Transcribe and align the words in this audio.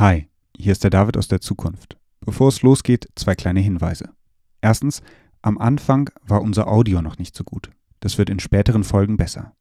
Hi, 0.00 0.30
hier 0.56 0.72
ist 0.72 0.82
der 0.82 0.88
David 0.88 1.18
aus 1.18 1.28
der 1.28 1.42
Zukunft. 1.42 1.98
Bevor 2.20 2.48
es 2.48 2.62
losgeht, 2.62 3.10
zwei 3.16 3.34
kleine 3.34 3.60
Hinweise. 3.60 4.08
Erstens, 4.62 5.02
am 5.42 5.58
Anfang 5.58 6.08
war 6.22 6.40
unser 6.40 6.68
Audio 6.68 7.02
noch 7.02 7.18
nicht 7.18 7.36
so 7.36 7.44
gut. 7.44 7.70
Das 8.00 8.16
wird 8.16 8.30
in 8.30 8.40
späteren 8.40 8.82
Folgen 8.82 9.18
besser. 9.18 9.54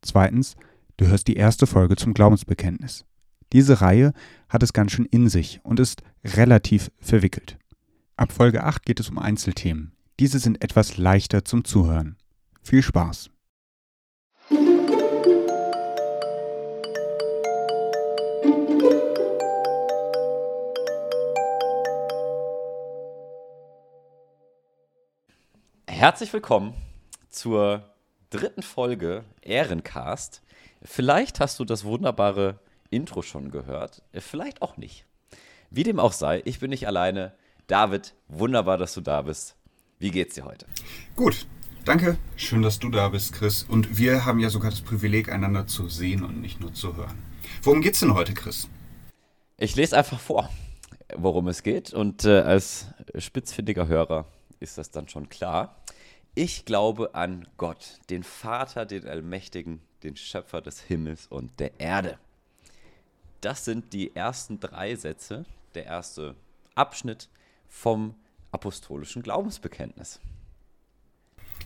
Zweitens, 0.00 0.54
du 0.96 1.08
hörst 1.08 1.26
die 1.26 1.34
erste 1.34 1.66
Folge 1.66 1.96
zum 1.96 2.14
Glaubensbekenntnis. 2.14 3.04
Diese 3.52 3.80
Reihe 3.80 4.12
hat 4.48 4.62
es 4.62 4.72
ganz 4.72 4.92
schön 4.92 5.06
in 5.06 5.28
sich 5.28 5.58
und 5.64 5.80
ist 5.80 6.04
relativ 6.24 6.92
verwickelt. 7.00 7.58
Ab 8.16 8.30
Folge 8.30 8.62
8 8.62 8.86
geht 8.86 9.00
es 9.00 9.10
um 9.10 9.18
Einzelthemen. 9.18 9.90
Diese 10.20 10.38
sind 10.38 10.62
etwas 10.62 10.98
leichter 10.98 11.44
zum 11.44 11.64
Zuhören. 11.64 12.16
Viel 12.62 12.84
Spaß! 12.84 13.30
Herzlich 26.00 26.32
willkommen 26.32 26.72
zur 27.28 27.84
dritten 28.30 28.62
Folge 28.62 29.22
Ehrencast. 29.42 30.40
Vielleicht 30.82 31.40
hast 31.40 31.58
du 31.58 31.66
das 31.66 31.84
wunderbare 31.84 32.58
Intro 32.88 33.20
schon 33.20 33.50
gehört, 33.50 34.00
vielleicht 34.14 34.62
auch 34.62 34.78
nicht. 34.78 35.04
Wie 35.68 35.82
dem 35.82 36.00
auch 36.00 36.14
sei, 36.14 36.40
ich 36.46 36.58
bin 36.58 36.70
nicht 36.70 36.86
alleine. 36.86 37.34
David, 37.66 38.14
wunderbar, 38.28 38.78
dass 38.78 38.94
du 38.94 39.02
da 39.02 39.20
bist. 39.20 39.56
Wie 39.98 40.10
geht's 40.10 40.36
dir 40.36 40.46
heute? 40.46 40.64
Gut, 41.16 41.46
danke. 41.84 42.16
Schön, 42.34 42.62
dass 42.62 42.78
du 42.78 42.88
da 42.88 43.10
bist, 43.10 43.34
Chris. 43.34 43.64
Und 43.64 43.98
wir 43.98 44.24
haben 44.24 44.38
ja 44.38 44.48
sogar 44.48 44.70
das 44.70 44.80
Privileg, 44.80 45.30
einander 45.30 45.66
zu 45.66 45.90
sehen 45.90 46.24
und 46.24 46.40
nicht 46.40 46.62
nur 46.62 46.72
zu 46.72 46.96
hören. 46.96 47.22
Worum 47.62 47.82
geht's 47.82 48.00
denn 48.00 48.14
heute, 48.14 48.32
Chris? 48.32 48.70
Ich 49.58 49.76
lese 49.76 49.98
einfach 49.98 50.18
vor, 50.18 50.48
worum 51.14 51.48
es 51.48 51.62
geht. 51.62 51.92
Und 51.92 52.24
äh, 52.24 52.40
als 52.40 52.86
spitzfindiger 53.18 53.86
Hörer 53.86 54.24
ist 54.60 54.78
das 54.78 54.90
dann 54.90 55.08
schon 55.08 55.28
klar. 55.28 55.76
Ich 56.34 56.64
glaube 56.64 57.14
an 57.16 57.48
Gott, 57.56 57.98
den 58.08 58.22
Vater, 58.22 58.86
den 58.86 59.08
Allmächtigen, 59.08 59.80
den 60.04 60.16
Schöpfer 60.16 60.60
des 60.60 60.80
Himmels 60.80 61.26
und 61.26 61.58
der 61.58 61.80
Erde. 61.80 62.18
Das 63.40 63.64
sind 63.64 63.92
die 63.92 64.14
ersten 64.14 64.60
drei 64.60 64.94
Sätze, 64.94 65.44
der 65.74 65.86
erste 65.86 66.36
Abschnitt 66.76 67.28
vom 67.68 68.14
apostolischen 68.52 69.22
Glaubensbekenntnis. 69.22 70.20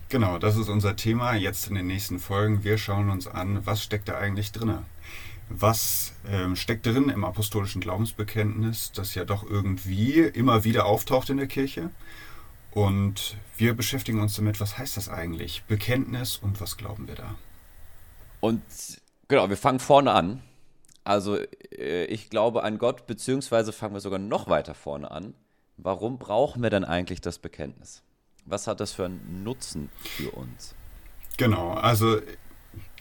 Genau, 0.09 0.39
das 0.39 0.57
ist 0.57 0.69
unser 0.69 0.95
Thema 0.95 1.35
jetzt 1.35 1.67
in 1.67 1.75
den 1.75 1.87
nächsten 1.87 2.19
Folgen. 2.19 2.63
Wir 2.63 2.77
schauen 2.77 3.09
uns 3.09 3.27
an, 3.27 3.65
was 3.65 3.83
steckt 3.83 4.07
da 4.07 4.17
eigentlich 4.17 4.51
drin? 4.51 4.79
Was 5.49 6.13
ähm, 6.27 6.55
steckt 6.55 6.87
drin 6.87 7.09
im 7.09 7.23
apostolischen 7.23 7.81
Glaubensbekenntnis, 7.81 8.91
das 8.93 9.13
ja 9.13 9.25
doch 9.25 9.47
irgendwie 9.47 10.21
immer 10.21 10.63
wieder 10.63 10.85
auftaucht 10.85 11.29
in 11.29 11.37
der 11.37 11.47
Kirche? 11.47 11.91
Und 12.75 13.37
wir 13.55 13.73
beschäftigen 13.73 14.19
uns 14.19 14.35
damit, 14.35 14.59
was 14.59 14.77
heißt 14.77 14.97
das 14.97 15.07
eigentlich? 15.07 15.63
Bekenntnis 15.63 16.35
und 16.35 16.59
was 16.59 16.75
glauben 16.75 17.07
wir 17.07 17.15
da? 17.15 17.35
Und 18.41 18.61
genau, 19.29 19.47
wir 19.49 19.55
fangen 19.55 19.79
vorne 19.79 20.11
an. 20.11 20.43
Also 21.05 21.37
äh, 21.71 22.03
ich 22.05 22.29
glaube 22.29 22.63
an 22.63 22.77
Gott, 22.77 23.07
beziehungsweise 23.07 23.71
fangen 23.71 23.93
wir 23.93 24.01
sogar 24.01 24.19
noch 24.19 24.49
weiter 24.49 24.75
vorne 24.75 25.09
an. 25.09 25.35
Warum 25.77 26.17
brauchen 26.19 26.61
wir 26.61 26.69
denn 26.69 26.83
eigentlich 26.83 27.21
das 27.21 27.39
Bekenntnis? 27.39 28.03
Was 28.43 28.67
hat 28.67 28.81
das 28.81 28.91
für 28.91 29.05
einen 29.05 29.43
Nutzen 29.45 29.89
für 30.17 30.31
uns? 30.31 30.75
Genau, 31.37 31.71
also 31.75 32.19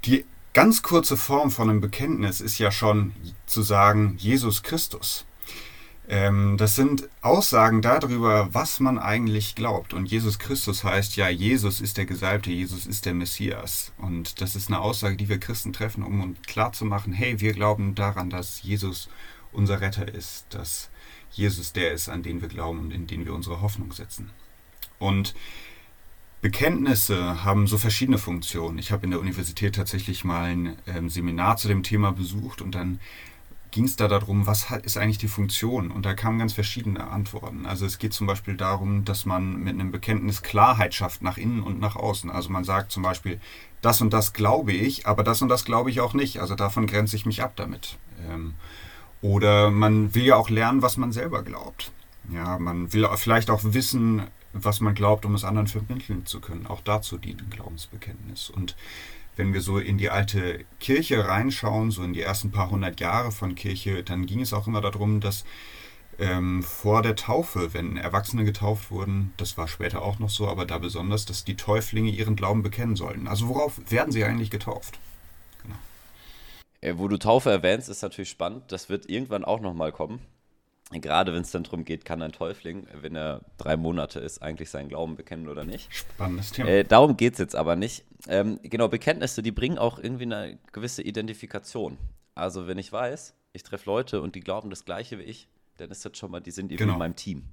die 0.05 0.25
ganz 0.53 0.85
kurze 0.85 1.17
Form 1.17 1.51
von 1.51 1.69
einem 1.69 1.81
Bekenntnis 1.81 2.41
ist 2.41 2.59
ja 2.61 2.71
schon 2.71 3.13
zu 3.47 3.63
sagen, 3.63 4.15
Jesus 4.19 4.63
Christus. 4.63 5.27
Ähm, 6.09 6.57
das 6.59 6.75
sind 6.75 7.09
Aussagen 7.23 7.81
darüber, 7.81 8.53
was 8.53 8.79
man 8.79 8.99
eigentlich 8.99 9.55
glaubt. 9.55 9.95
Und 9.95 10.07
Jesus 10.07 10.39
Christus 10.39 10.85
heißt 10.85 11.17
ja, 11.17 11.29
Jesus 11.29 11.81
ist 11.81 11.97
der 11.97 12.05
Gesalbte, 12.05 12.51
Jesus 12.51 12.87
ist 12.87 13.07
der 13.07 13.15
Messias. 13.15 13.93
Und 13.97 14.41
das 14.41 14.55
ist 14.55 14.69
eine 14.69 14.81
Aussage, 14.81 15.17
die 15.17 15.29
wir 15.29 15.39
Christen 15.39 15.73
treffen, 15.73 16.03
um 16.03 16.21
uns 16.21 16.43
klarzumachen, 16.47 17.13
hey, 17.13 17.41
wir 17.41 17.55
glauben 17.55 17.95
daran, 17.95 18.29
dass 18.29 18.63
Jesus 18.63 19.09
unser 19.53 19.81
Retter 19.81 20.13
ist, 20.13 20.47
dass 20.51 20.91
Jesus 21.31 21.73
der 21.73 21.93
ist, 21.93 22.09
an 22.09 22.23
den 22.23 22.43
wir 22.43 22.49
glauben 22.49 22.81
und 22.81 22.91
in 22.91 23.07
den 23.07 23.25
wir 23.25 23.33
unsere 23.33 23.61
Hoffnung 23.61 23.93
setzen. 23.93 24.31
Und 24.99 25.35
Bekenntnisse 26.43 27.43
haben 27.43 27.67
so 27.67 27.79
verschiedene 27.79 28.19
Funktionen. 28.19 28.77
Ich 28.77 28.93
habe 28.93 29.05
in 29.05 29.11
der 29.11 29.21
Universität 29.21 29.77
tatsächlich 29.77 30.25
mal 30.25 30.51
ein 30.51 30.77
ähm, 30.87 31.09
Seminar 31.09 31.57
zu 31.57 31.69
dem 31.69 31.83
Thema 31.83 32.13
besucht 32.13 32.61
und 32.61 32.75
dann 32.75 33.01
ging 33.75 33.87
es 33.87 33.97
da 33.97 34.07
darum, 34.07 34.47
was 34.47 34.71
ist 34.85 34.97
eigentlich 34.97 35.19
die 35.19 35.27
Funktion? 35.27 35.91
Und 35.91 36.07
da 36.07 36.15
kamen 36.15 36.39
ganz 36.39 36.53
verschiedene 36.53 37.09
Antworten. 37.09 37.67
Also 37.67 37.85
es 37.85 37.99
geht 37.99 38.13
zum 38.13 38.29
Beispiel 38.29 38.57
darum, 38.57 39.05
dass 39.05 39.27
man 39.27 39.57
mit 39.57 39.75
einem 39.75 39.91
Bekenntnis 39.91 40.43
Klarheit 40.43 40.95
schafft 40.95 41.23
nach 41.23 41.39
innen 41.39 41.61
und 41.61 41.81
nach 41.81 41.97
außen. 41.97 42.31
Also 42.31 42.51
man 42.51 42.63
sagt 42.63 42.93
zum 42.93 43.03
Beispiel, 43.03 43.41
das 43.83 44.01
und 44.01 44.13
das 44.13 44.33
glaube 44.33 44.73
ich, 44.73 45.09
aber 45.09 45.25
das 45.25 45.43
und 45.43 45.49
das 45.49 45.65
glaube 45.65 45.91
ich 45.91 46.01
auch 46.01 46.15
nicht. 46.15 46.39
Also 46.39 46.55
davon 46.55 46.87
grenze 46.87 47.17
ich 47.17 47.27
mich 47.27 47.43
ab 47.43 47.55
damit. 47.57 47.99
Ähm, 48.31 48.55
oder 49.23 49.73
man 49.73 50.15
will 50.15 50.27
ja 50.27 50.37
auch 50.37 50.51
lernen, 50.51 50.81
was 50.81 50.97
man 50.97 51.11
selber 51.11 51.43
glaubt. 51.43 51.91
Ja, 52.33 52.61
man 52.61 52.93
will 52.93 53.09
vielleicht 53.17 53.51
auch 53.51 53.63
wissen, 53.65 54.23
was 54.53 54.81
man 54.81 54.95
glaubt, 54.95 55.27
um 55.27 55.35
es 55.35 55.43
anderen 55.43 55.67
vermitteln 55.67 56.27
zu 56.27 56.41
können. 56.41 56.69
Auch 56.69 56.81
dazu 56.81 57.19
dient 57.19 57.43
ein 57.43 57.51
Glaubensbekenntnis. 57.51 58.51
Und 58.51 58.77
wenn 59.37 59.53
wir 59.53 59.61
so 59.61 59.79
in 59.79 59.99
die 59.99 60.11
alte 60.11 60.65
Kirche 60.81 61.27
reinschauen, 61.27 61.91
so 61.91 62.03
in 62.03 62.13
die 62.13 62.23
ersten 62.23 62.51
paar 62.51 62.71
hundert 62.71 63.01
Jahre 63.01 63.33
von 63.33 63.55
Kirche, 63.55 64.03
dann 64.03 64.27
ging 64.27 64.41
es 64.41 64.53
auch 64.53 64.67
immer 64.67 64.81
darum, 64.81 65.21
dass 65.21 65.45
ähm, 66.19 66.63
vor 66.63 67.03
der 67.03 67.17
Taufe, 67.17 67.75
wenn 67.75 67.97
Erwachsene 67.97 68.45
getauft 68.45 68.91
wurden, 68.91 69.33
das 69.37 69.59
war 69.59 69.67
später 69.69 70.03
auch 70.03 70.19
noch 70.19 70.31
so, 70.31 70.49
aber 70.49 70.65
da 70.65 70.79
besonders, 70.79 71.25
dass 71.25 71.45
die 71.45 71.57
Täuflinge 71.57 72.11
ihren 72.11 72.37
Glauben 72.37 72.63
bekennen 72.63 72.97
sollten. 72.97 73.27
Also 73.27 73.49
worauf 73.49 73.81
werden 73.91 74.13
sie 74.13 74.25
eigentlich 74.25 74.51
getauft? 74.51 74.99
Genau. 75.63 75.77
Äh, 76.81 76.99
wo 76.99 77.09
du 77.09 77.19
Taufe 77.19 77.51
erwähnst, 77.51 77.89
ist 77.89 78.03
natürlich 78.03 78.31
spannend. 78.31 78.65
Das 78.69 78.89
wird 78.89 79.09
irgendwann 79.09 79.45
auch 79.45 79.61
nochmal 79.61 79.93
kommen. 79.93 80.21
Gerade 80.91 81.33
wenn 81.33 81.43
es 81.43 81.51
dann 81.51 81.65
darum 81.65 81.85
geht, 81.85 82.05
kann 82.05 82.23
ein 82.23 82.33
Täufling, 82.33 82.87
wenn 83.01 83.17
er 83.17 83.41
drei 83.57 83.77
Monate 83.77 84.21
ist, 84.21 84.43
eigentlich 84.43 84.71
seinen 84.71 84.89
Glauben 84.89 85.17
bekennen 85.17 85.49
oder 85.49 85.65
nicht. 85.65 85.93
Spannendes 85.93 86.53
Thema. 86.53 86.69
Äh, 86.69 86.85
darum 86.85 87.17
geht 87.17 87.33
es 87.33 87.39
jetzt 87.39 87.57
aber 87.57 87.75
nicht. 87.75 88.05
Ähm, 88.29 88.61
genau, 88.63 88.89
Bekenntnisse, 88.89 89.43
die 89.43 89.51
bringen 89.51 89.79
auch 89.79 89.99
irgendwie 89.99 90.25
eine 90.25 90.59
gewisse 90.73 91.03
Identifikation. 91.03 91.99
Also 92.35 92.67
wenn 92.67 92.79
ich 92.79 92.93
weiß, 92.93 93.35
ich 93.53 93.63
treffe 93.63 93.87
Leute 93.87 94.21
und 94.21 94.35
die 94.35 94.41
glauben 94.41 94.71
das 94.71 94.85
Gleiche 94.85 95.19
wie 95.19 95.23
ich, 95.23 95.49
dann 95.79 95.91
ist 95.91 96.05
das 96.05 96.17
schon 96.19 96.31
mal, 96.31 96.41
die 96.41 96.51
sind 96.51 96.67
irgendwie 96.67 96.85
genau. 96.85 96.93
in 96.95 96.99
meinem 96.99 97.17
Team. 97.17 97.45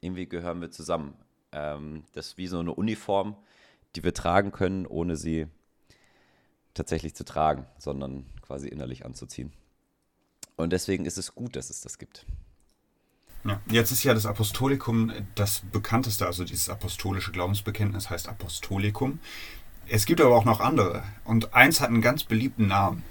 Irgendwie 0.00 0.26
gehören 0.26 0.60
wir 0.60 0.70
zusammen. 0.70 1.14
Ähm, 1.52 2.04
das 2.12 2.28
ist 2.28 2.38
wie 2.38 2.48
so 2.48 2.58
eine 2.58 2.74
Uniform, 2.74 3.36
die 3.96 4.02
wir 4.02 4.14
tragen 4.14 4.52
können, 4.52 4.86
ohne 4.86 5.16
sie 5.16 5.46
tatsächlich 6.74 7.14
zu 7.14 7.24
tragen, 7.24 7.66
sondern 7.78 8.26
quasi 8.42 8.68
innerlich 8.68 9.04
anzuziehen. 9.04 9.52
Und 10.56 10.72
deswegen 10.72 11.06
ist 11.06 11.18
es 11.18 11.34
gut, 11.34 11.56
dass 11.56 11.70
es 11.70 11.80
das 11.80 11.98
gibt. 11.98 12.26
Ja. 13.44 13.60
Jetzt 13.70 13.90
ist 13.90 14.04
ja 14.04 14.12
das 14.12 14.26
Apostolikum 14.26 15.12
das 15.34 15.62
bekannteste, 15.72 16.26
also 16.26 16.44
dieses 16.44 16.68
apostolische 16.68 17.32
Glaubensbekenntnis 17.32 18.10
heißt 18.10 18.28
Apostolikum. 18.28 19.18
Es 19.88 20.06
gibt 20.06 20.20
aber 20.20 20.36
auch 20.36 20.44
noch 20.44 20.60
andere 20.60 21.02
und 21.24 21.54
eins 21.54 21.80
hat 21.80 21.88
einen 21.88 22.02
ganz 22.02 22.24
beliebten 22.24 22.68
Namen. 22.68 23.02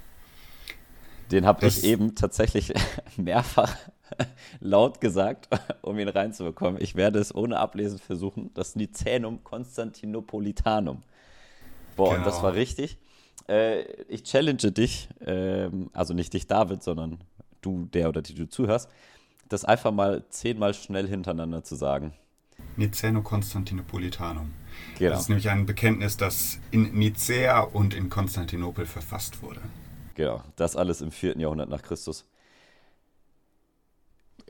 Den 1.32 1.46
habe 1.46 1.66
ich 1.68 1.84
eben 1.84 2.16
tatsächlich 2.16 2.74
mehrfach 3.18 3.76
laut 4.60 5.02
gesagt, 5.02 5.48
um 5.82 5.98
ihn 6.00 6.10
reinzubekommen. 6.10 6.82
Ich 6.82 6.96
werde 6.96 7.20
es 7.20 7.34
ohne 7.34 7.58
Ablesen 7.60 8.00
versuchen. 8.00 8.52
Das 8.54 8.76
Nicänum 8.76 9.44
Constantinopolitanum. 9.44 11.04
Boah, 11.96 12.10
genau. 12.10 12.18
und 12.18 12.26
das 12.26 12.36
genau. 12.36 12.44
war 12.44 12.54
richtig. 12.54 12.98
Äh, 13.48 13.84
ich 14.04 14.24
challenge 14.24 14.72
dich, 14.72 15.10
ähm, 15.26 15.90
also 15.94 16.14
nicht 16.14 16.34
dich, 16.34 16.48
David, 16.48 16.84
sondern 16.84 17.20
du, 17.62 17.88
der 17.94 18.10
oder 18.10 18.22
die 18.22 18.36
du 18.36 18.48
zuhörst, 18.48 18.90
das 19.50 19.66
einfach 19.66 19.92
mal 19.92 20.24
zehnmal 20.30 20.74
schnell 20.74 21.08
hintereinander 21.08 21.64
zu 21.64 21.76
sagen. 21.76 22.14
Niceno 22.78 23.22
Constantinopolitanum. 23.22 24.54
Genau. 24.98 25.12
Das 25.12 25.22
ist 25.22 25.30
nämlich 25.30 25.50
ein 25.50 25.66
Bekenntnis, 25.66 26.18
das 26.18 26.60
in 26.72 26.94
Nicea 26.94 27.62
und 27.62 27.94
in 27.94 28.10
Konstantinopel 28.10 28.86
verfasst 28.86 29.42
wurde. 29.42 29.62
Genau, 30.16 30.44
das 30.56 30.76
alles 30.76 31.02
im 31.02 31.12
4. 31.12 31.38
Jahrhundert 31.38 31.70
nach 31.70 31.82
Christus. 31.82 32.26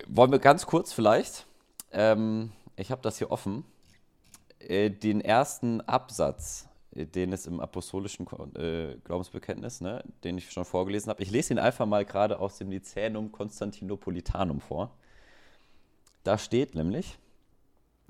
Wollen 0.07 0.31
wir 0.31 0.39
ganz 0.39 0.65
kurz 0.65 0.94
vielleicht, 0.94 1.45
ähm, 1.91 2.51
ich 2.75 2.91
habe 2.91 3.01
das 3.01 3.18
hier 3.18 3.31
offen, 3.31 3.65
äh, 4.59 4.89
den 4.89 5.21
ersten 5.21 5.81
Absatz 5.81 6.69
den 6.91 7.33
es 7.33 7.45
im 7.45 7.59
apostolischen 7.59 8.25
äh, 8.56 8.95
Glaubensbekenntnis, 9.03 9.81
ne, 9.81 10.03
den 10.24 10.38
ich 10.38 10.51
schon 10.51 10.65
vorgelesen 10.65 11.09
habe. 11.09 11.21
Ich 11.21 11.31
lese 11.31 11.53
ihn 11.53 11.59
einfach 11.59 11.86
mal 11.86 12.06
gerade 12.06 12.39
aus 12.39 12.57
dem 12.57 12.69
Nicänum 12.69 13.31
Constantinopolitanum 13.31 14.59
vor. 14.59 14.91
Da 16.24 16.38
steht 16.38 16.75
nämlich, 16.75 17.18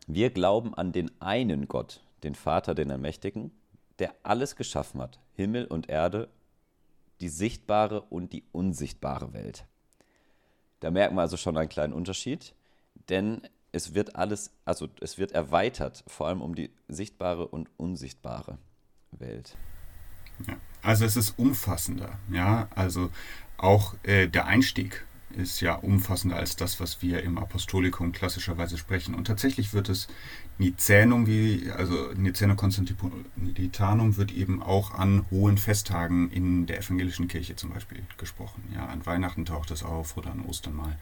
wir 0.07 0.29
glauben 0.29 0.73
an 0.73 0.91
den 0.91 1.11
einen 1.21 1.67
Gott, 1.67 2.01
den 2.23 2.35
Vater, 2.35 2.73
den 2.73 2.89
Ermächtigen, 2.89 3.51
der 3.99 4.15
alles 4.23 4.55
geschaffen 4.55 5.01
hat, 5.01 5.19
Himmel 5.33 5.65
und 5.65 5.89
Erde, 5.89 6.29
die 7.19 7.29
sichtbare 7.29 8.01
und 8.01 8.31
die 8.31 8.43
unsichtbare 8.53 9.33
Welt. 9.33 9.65
Da 10.79 10.89
merken 10.89 11.15
wir 11.15 11.21
also 11.21 11.35
schon 11.35 11.57
einen 11.57 11.67
kleinen 11.67 11.91
Unterschied, 11.91 12.55
denn 13.09 13.41
es 13.73 13.93
wird 13.93 14.15
alles, 14.15 14.51
also 14.63 14.87
es 15.01 15.17
wird 15.17 15.33
erweitert, 15.33 16.05
vor 16.07 16.27
allem 16.27 16.41
um 16.41 16.55
die 16.55 16.71
sichtbare 16.87 17.45
und 17.45 17.69
unsichtbare 17.77 18.57
Welt. 19.11 19.55
Ja, 20.47 20.55
also 20.81 21.05
es 21.05 21.15
ist 21.15 21.37
umfassender, 21.37 22.17
ja, 22.31 22.67
also 22.75 23.09
auch 23.57 23.95
äh, 24.03 24.27
der 24.27 24.45
Einstieg 24.45 25.05
ist 25.31 25.61
ja 25.61 25.75
umfassender 25.75 26.37
als 26.37 26.55
das, 26.55 26.79
was 26.79 27.01
wir 27.01 27.21
im 27.23 27.37
Apostolikum 27.37 28.11
klassischerweise 28.11 28.77
sprechen. 28.77 29.13
Und 29.13 29.25
tatsächlich 29.25 29.73
wird 29.73 29.89
es 29.89 30.07
Nizänum, 30.57 31.27
wie, 31.27 31.69
also 31.71 32.11
Niceno 32.15 32.55
Konstantinopolitanum 32.55 34.17
wird 34.17 34.31
eben 34.31 34.61
auch 34.61 34.91
an 34.93 35.25
hohen 35.29 35.57
Festtagen 35.57 36.31
in 36.31 36.65
der 36.65 36.79
evangelischen 36.79 37.27
Kirche 37.27 37.55
zum 37.55 37.71
Beispiel 37.71 38.01
gesprochen. 38.17 38.63
Ja, 38.73 38.87
an 38.87 39.05
Weihnachten 39.05 39.45
taucht 39.45 39.71
es 39.71 39.83
auf 39.83 40.17
oder 40.17 40.31
an 40.31 40.45
Ostern 40.45 40.75
mal 40.75 40.97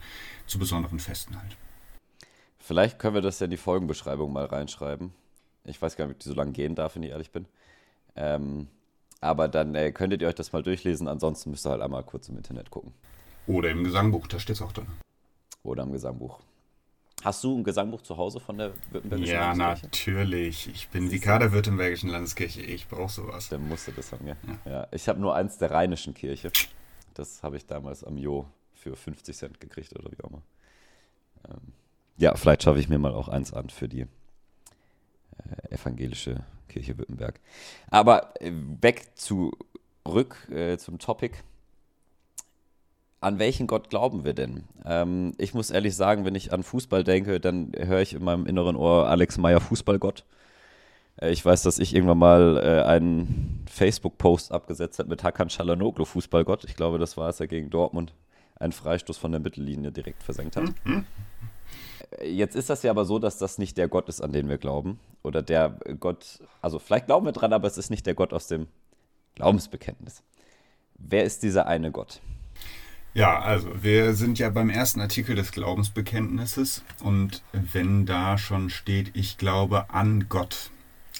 zu 0.46 0.58
besonderen 0.58 1.00
Festen 1.00 1.36
halt. 1.36 1.56
Vielleicht 2.58 2.98
können 2.98 3.14
wir 3.14 3.22
das 3.22 3.40
ja 3.40 3.46
in 3.46 3.50
die 3.50 3.56
Folgenbeschreibung 3.56 4.32
mal 4.32 4.44
reinschreiben. 4.44 5.12
Ich 5.64 5.80
weiß 5.80 5.96
gar 5.96 6.06
nicht, 6.06 6.16
ob 6.16 6.20
die 6.20 6.28
so 6.28 6.34
lange 6.34 6.52
gehen 6.52 6.74
darf, 6.74 6.96
wenn 6.96 7.02
ich 7.02 7.10
ehrlich 7.10 7.30
bin. 7.30 7.46
Ähm, 8.18 8.66
aber 9.20 9.48
dann 9.48 9.74
äh, 9.74 9.92
könntet 9.92 10.22
ihr 10.22 10.28
euch 10.28 10.34
das 10.34 10.52
mal 10.52 10.62
durchlesen. 10.62 11.08
Ansonsten 11.08 11.50
müsst 11.50 11.66
ihr 11.66 11.70
halt 11.70 11.82
einmal 11.82 12.02
kurz 12.02 12.28
im 12.28 12.36
Internet 12.36 12.70
gucken. 12.70 12.92
Oder 13.46 13.70
im 13.70 13.84
Gesangbuch, 13.84 14.26
da 14.26 14.38
steht 14.38 14.56
es 14.56 14.62
auch 14.62 14.72
drin. 14.72 14.86
Oder 15.62 15.84
im 15.84 15.92
Gesangbuch. 15.92 16.38
Hast 17.24 17.42
du 17.42 17.56
ein 17.56 17.64
Gesangbuch 17.64 18.02
zu 18.02 18.16
Hause 18.16 18.38
von 18.38 18.58
der 18.58 18.72
Württembergischen 18.90 19.34
ja, 19.34 19.52
Landeskirche? 19.52 20.10
Ja, 20.10 20.16
natürlich. 20.16 20.68
Ich 20.68 20.88
bin 20.88 21.10
Vikar 21.10 21.38
der 21.38 21.52
Württembergischen 21.52 22.10
Landeskirche. 22.10 22.60
Ich 22.62 22.86
brauche 22.86 23.10
sowas. 23.10 23.48
Dann 23.48 23.68
musst 23.68 23.88
du 23.88 23.92
das 23.92 24.12
haben, 24.12 24.26
ja. 24.26 24.36
ja. 24.46 24.72
ja 24.72 24.88
ich 24.92 25.08
habe 25.08 25.20
nur 25.20 25.34
eins 25.34 25.58
der 25.58 25.70
Rheinischen 25.70 26.14
Kirche. 26.14 26.52
Das 27.14 27.42
habe 27.42 27.56
ich 27.56 27.66
damals 27.66 28.04
am 28.04 28.18
Jo 28.18 28.46
für 28.74 28.94
50 28.94 29.36
Cent 29.36 29.60
gekriegt 29.60 29.98
oder 29.98 30.10
wie 30.12 30.22
auch 30.22 30.30
immer. 30.30 30.42
Ähm, 31.48 31.72
ja, 32.18 32.34
vielleicht 32.36 32.62
schaffe 32.62 32.78
ich 32.78 32.88
mir 32.88 32.98
mal 32.98 33.14
auch 33.14 33.28
eins 33.28 33.52
an 33.52 33.70
für 33.70 33.88
die 33.88 34.02
äh, 34.02 34.08
evangelische 35.70 36.44
Kirche 36.68 36.96
Württemberg. 36.98 37.40
Aber 37.90 38.34
äh, 38.40 38.52
weg 38.80 39.06
zurück 39.16 40.48
äh, 40.50 40.78
zum 40.78 40.98
Topic 40.98 41.36
an 43.20 43.38
welchen 43.38 43.66
Gott 43.66 43.90
glauben 43.90 44.24
wir 44.24 44.32
denn? 44.32 44.64
Ähm, 44.84 45.32
ich 45.38 45.54
muss 45.54 45.70
ehrlich 45.70 45.96
sagen, 45.96 46.24
wenn 46.24 46.34
ich 46.34 46.52
an 46.52 46.62
Fußball 46.62 47.04
denke, 47.04 47.40
dann 47.40 47.72
höre 47.76 48.00
ich 48.00 48.14
in 48.14 48.22
meinem 48.22 48.46
inneren 48.46 48.76
Ohr 48.76 49.08
Alex 49.08 49.38
Meyer 49.38 49.60
Fußballgott. 49.60 50.24
Äh, 51.20 51.30
ich 51.30 51.44
weiß, 51.44 51.62
dass 51.62 51.78
ich 51.78 51.94
irgendwann 51.94 52.18
mal 52.18 52.58
äh, 52.58 52.82
einen 52.86 53.64
Facebook-Post 53.68 54.52
abgesetzt 54.52 54.98
habe 54.98 55.08
mit 55.08 55.24
Hakan 55.24 55.48
Çalhanoğlu 55.48 56.04
Fußballgott. 56.04 56.64
Ich 56.64 56.76
glaube, 56.76 56.98
das 56.98 57.16
war, 57.16 57.26
als 57.26 57.40
er 57.40 57.48
gegen 57.48 57.70
Dortmund 57.70 58.14
einen 58.60 58.72
Freistoß 58.72 59.18
von 59.18 59.32
der 59.32 59.40
Mittellinie 59.40 59.90
direkt 59.92 60.22
versenkt 60.22 60.56
hat. 60.56 60.64
Mhm. 60.84 61.04
Jetzt 62.22 62.56
ist 62.56 62.70
das 62.70 62.82
ja 62.82 62.90
aber 62.90 63.04
so, 63.04 63.18
dass 63.18 63.38
das 63.38 63.58
nicht 63.58 63.76
der 63.76 63.88
Gott 63.88 64.08
ist, 64.08 64.20
an 64.20 64.32
den 64.32 64.48
wir 64.48 64.58
glauben. 64.58 64.98
Oder 65.22 65.42
der 65.42 65.78
Gott, 66.00 66.40
also 66.62 66.78
vielleicht 66.78 67.06
glauben 67.06 67.26
wir 67.26 67.32
dran, 67.32 67.52
aber 67.52 67.68
es 67.68 67.78
ist 67.78 67.90
nicht 67.90 68.06
der 68.06 68.14
Gott 68.14 68.32
aus 68.32 68.46
dem 68.46 68.66
Glaubensbekenntnis. 69.34 70.22
Wer 70.98 71.24
ist 71.24 71.42
dieser 71.42 71.66
eine 71.66 71.90
Gott? 71.90 72.20
Ja, 73.14 73.40
also 73.40 73.82
wir 73.82 74.14
sind 74.14 74.38
ja 74.38 74.50
beim 74.50 74.70
ersten 74.70 75.00
Artikel 75.00 75.34
des 75.34 75.52
Glaubensbekenntnisses 75.52 76.82
und 77.02 77.42
wenn 77.52 78.06
da 78.06 78.38
schon 78.38 78.70
steht, 78.70 79.16
ich 79.16 79.38
glaube 79.38 79.90
an 79.90 80.26
Gott, 80.28 80.70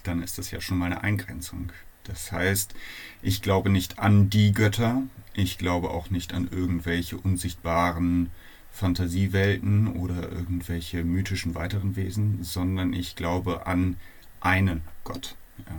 dann 0.04 0.22
ist 0.22 0.38
das 0.38 0.50
ja 0.50 0.60
schon 0.60 0.78
mal 0.78 0.86
eine 0.86 1.02
Eingrenzung. 1.02 1.72
Das 2.04 2.30
heißt, 2.30 2.74
ich 3.22 3.42
glaube 3.42 3.70
nicht 3.70 3.98
an 3.98 4.30
die 4.30 4.52
Götter, 4.52 5.02
ich 5.34 5.58
glaube 5.58 5.90
auch 5.90 6.10
nicht 6.10 6.34
an 6.34 6.48
irgendwelche 6.50 7.16
unsichtbaren 7.16 8.30
Fantasiewelten 8.72 9.88
oder 9.88 10.30
irgendwelche 10.30 11.04
mythischen 11.04 11.54
weiteren 11.54 11.96
Wesen, 11.96 12.44
sondern 12.44 12.92
ich 12.92 13.16
glaube 13.16 13.66
an 13.66 13.96
einen 14.40 14.82
Gott. 15.04 15.34
Ja. 15.58 15.74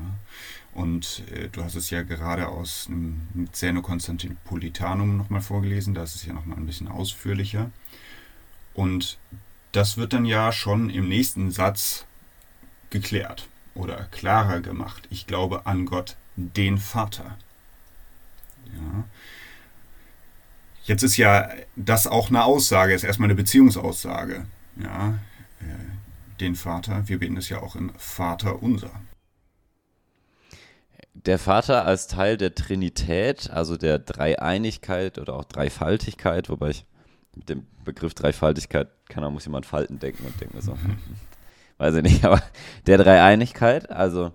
Und 0.74 1.24
äh, 1.32 1.50
du 1.50 1.64
hast 1.64 1.76
es 1.76 1.90
ja 1.90 2.04
gerade 2.04 2.48
aus 2.48 2.86
dem 2.88 3.50
Zeno 3.52 3.82
Konstantinopolitanum 3.82 5.18
nochmal 5.18 5.42
vorgelesen, 5.42 5.94
da 5.94 6.04
ist 6.04 6.16
es 6.16 6.26
ja 6.26 6.34
nochmal 6.34 6.58
ein 6.58 6.66
bisschen 6.66 6.88
ausführlicher. 6.88 7.72
Und 8.74 9.18
das 9.72 9.98
wird 9.98 10.14
dann 10.14 10.26
ja 10.26 10.52
schon 10.52 10.90
im 10.90 11.08
nächsten 11.08 11.52
Satz 11.52 12.06
geklärt 12.90 13.48
oder 13.76 14.06
klarer 14.06 14.62
gemacht. 14.62 15.08
Ich 15.10 15.28
glaube 15.28 15.66
an 15.66 15.86
Gott, 15.86 16.16
den 16.36 16.78
Vater. 16.78 17.38
Ja. 18.74 19.04
Jetzt 20.90 21.04
ist 21.04 21.18
ja 21.18 21.48
das 21.76 22.08
auch 22.08 22.30
eine 22.30 22.44
Aussage, 22.44 22.96
ist 22.96 23.04
erstmal 23.04 23.28
eine 23.28 23.36
Beziehungsaussage. 23.36 24.48
Ja, 24.76 25.20
äh, 25.62 26.40
den 26.40 26.56
Vater, 26.56 27.08
wir 27.08 27.20
beten 27.20 27.38
es 27.38 27.48
ja 27.48 27.62
auch 27.62 27.76
im 27.76 27.92
Vater 27.96 28.64
unser 28.64 28.90
der 31.14 31.38
Vater 31.38 31.86
als 31.86 32.08
Teil 32.08 32.38
der 32.38 32.56
Trinität, 32.56 33.50
also 33.50 33.78
der 33.78 34.00
Dreieinigkeit 34.00 35.20
oder 35.20 35.34
auch 35.34 35.44
Dreifaltigkeit, 35.44 36.50
wobei 36.50 36.70
ich 36.70 36.86
mit 37.36 37.50
dem 37.50 37.68
Begriff 37.84 38.14
Dreifaltigkeit, 38.14 38.88
kann 39.10 39.24
man 39.24 39.34
muss 39.34 39.46
jemand 39.46 39.66
Falten 39.66 40.00
denken 40.00 40.26
und 40.26 40.40
denken 40.40 40.62
so, 40.62 40.78
weiß 41.78 41.96
ich 41.96 42.04
nicht, 42.04 42.26
aber 42.26 42.42
der 42.88 42.98
Dreieinigkeit, 42.98 43.92
also 43.92 44.32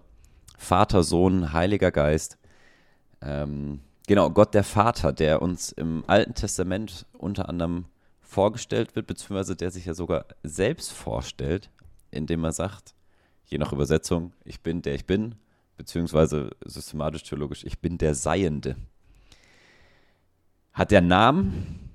Vater, 0.59 1.03
Sohn, 1.03 1.53
Heiliger 1.53 1.91
Geist, 1.91 2.39
ähm, 3.23 3.81
genau, 4.07 4.31
Gott 4.31 4.55
der 4.55 4.65
Vater, 4.65 5.13
der 5.13 5.43
uns 5.43 5.73
im 5.73 6.05
Alten 6.07 6.35
Testament 6.35 7.07
unter 7.13 7.49
anderem 7.49 7.87
vorgestellt 8.21 8.97
wird, 8.97 9.07
beziehungsweise 9.07 9.57
der 9.57 9.71
sich 9.71 9.85
ja 9.87 9.95
sogar 9.95 10.27
selbst 10.43 10.93
vorstellt, 10.93 11.71
indem 12.11 12.45
er 12.45 12.53
sagt, 12.53 12.95
je 13.45 13.59
nach 13.59 13.73
Übersetzung, 13.73 14.33
ich 14.45 14.61
bin 14.61 14.83
der 14.83 14.95
ich 14.95 15.07
bin, 15.07 15.37
beziehungsweise 15.77 16.51
systematisch-theologisch, 16.65 17.65
ich 17.65 17.79
bin 17.79 17.99
der 17.99 18.15
Seiende. 18.15 18.77
Hat 20.73 20.91
der 20.91 21.01
Namen? 21.01 21.91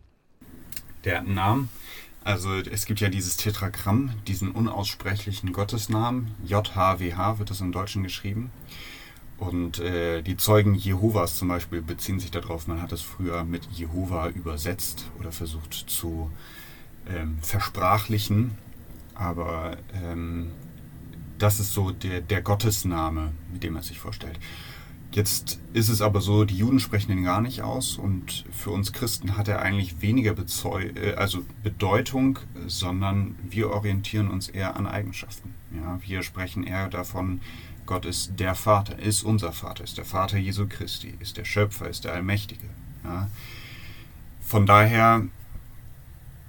Der 1.04 1.18
hat 1.18 1.26
einen 1.26 1.36
Namen. 1.36 1.70
Also 2.24 2.54
es 2.56 2.86
gibt 2.86 3.00
ja 3.00 3.10
dieses 3.10 3.38
Tetragramm, 3.38 4.12
diesen 4.28 4.52
unaussprechlichen 4.52 5.54
Gottesnamen. 5.54 6.32
JHWH 6.46 7.40
wird 7.40 7.50
das 7.50 7.62
im 7.62 7.72
Deutschen 7.72 8.04
geschrieben. 8.04 8.52
Und 9.40 9.80
äh, 9.80 10.22
die 10.22 10.36
Zeugen 10.36 10.76
Jehovas 10.76 11.38
zum 11.38 11.48
Beispiel 11.48 11.82
beziehen 11.82 12.20
sich 12.20 12.32
darauf. 12.32 12.68
Man 12.68 12.82
hat 12.82 12.92
es 12.92 13.02
früher 13.02 13.46
mit 13.46 13.66
Jehova 13.72 14.30
übersetzt 14.30 15.10
oder 15.18 15.32
versucht 15.32 15.74
zu 15.74 16.30
ähm, 17.08 17.38
versprachlichen. 17.42 18.58
Aber 19.16 19.78
ähm, 19.94 20.52
das 21.38 21.60
ist 21.60 21.74
so 21.74 21.92
der, 21.92 22.22
der 22.22 22.42
Gottesname, 22.42 23.32
mit 23.52 23.64
dem 23.64 23.76
er 23.78 23.84
sich 23.84 24.00
vorstellt. 24.00 24.40
Jetzt 25.12 25.60
ist 25.74 25.90
es 25.90 26.04
aber 26.04 26.22
so, 26.22 26.46
die 26.46 26.58
Juden 26.58 26.80
sprechen 26.80 27.12
ihn 27.12 27.24
gar 27.24 27.42
nicht 27.42 27.64
aus 27.64 27.98
und 27.98 28.46
für 28.52 28.70
uns 28.70 28.94
Christen 28.94 29.38
hat 29.38 29.48
er 29.48 29.60
eigentlich 29.60 30.02
weniger 30.04 30.34
Bezeu 30.34 30.84
äh, 30.84 31.16
also 31.16 31.44
Bedeutung, 31.64 32.38
sondern 32.68 33.36
wir 33.50 33.72
orientieren 33.72 34.30
uns 34.30 34.50
eher 34.50 34.76
an 34.76 34.86
Eigenschaften. 34.86 35.56
Ja, 35.76 36.00
wir 36.06 36.22
sprechen 36.22 36.64
eher 36.64 36.90
davon, 36.90 37.42
Gott 37.90 38.06
ist 38.06 38.40
der 38.40 38.54
Vater, 38.54 39.00
ist 39.00 39.24
unser 39.24 39.52
Vater, 39.52 39.84
ist 39.84 39.98
der 39.98 40.06
Vater 40.06 40.38
Jesu 40.38 40.68
Christi, 40.70 41.16
ist 41.20 41.38
der 41.38 41.44
Schöpfer, 41.44 41.90
ist 41.90 42.04
der 42.04 42.14
Allmächtige. 42.14 42.70
Ja. 43.04 43.32
Von 44.42 44.68
daher, 44.68 45.24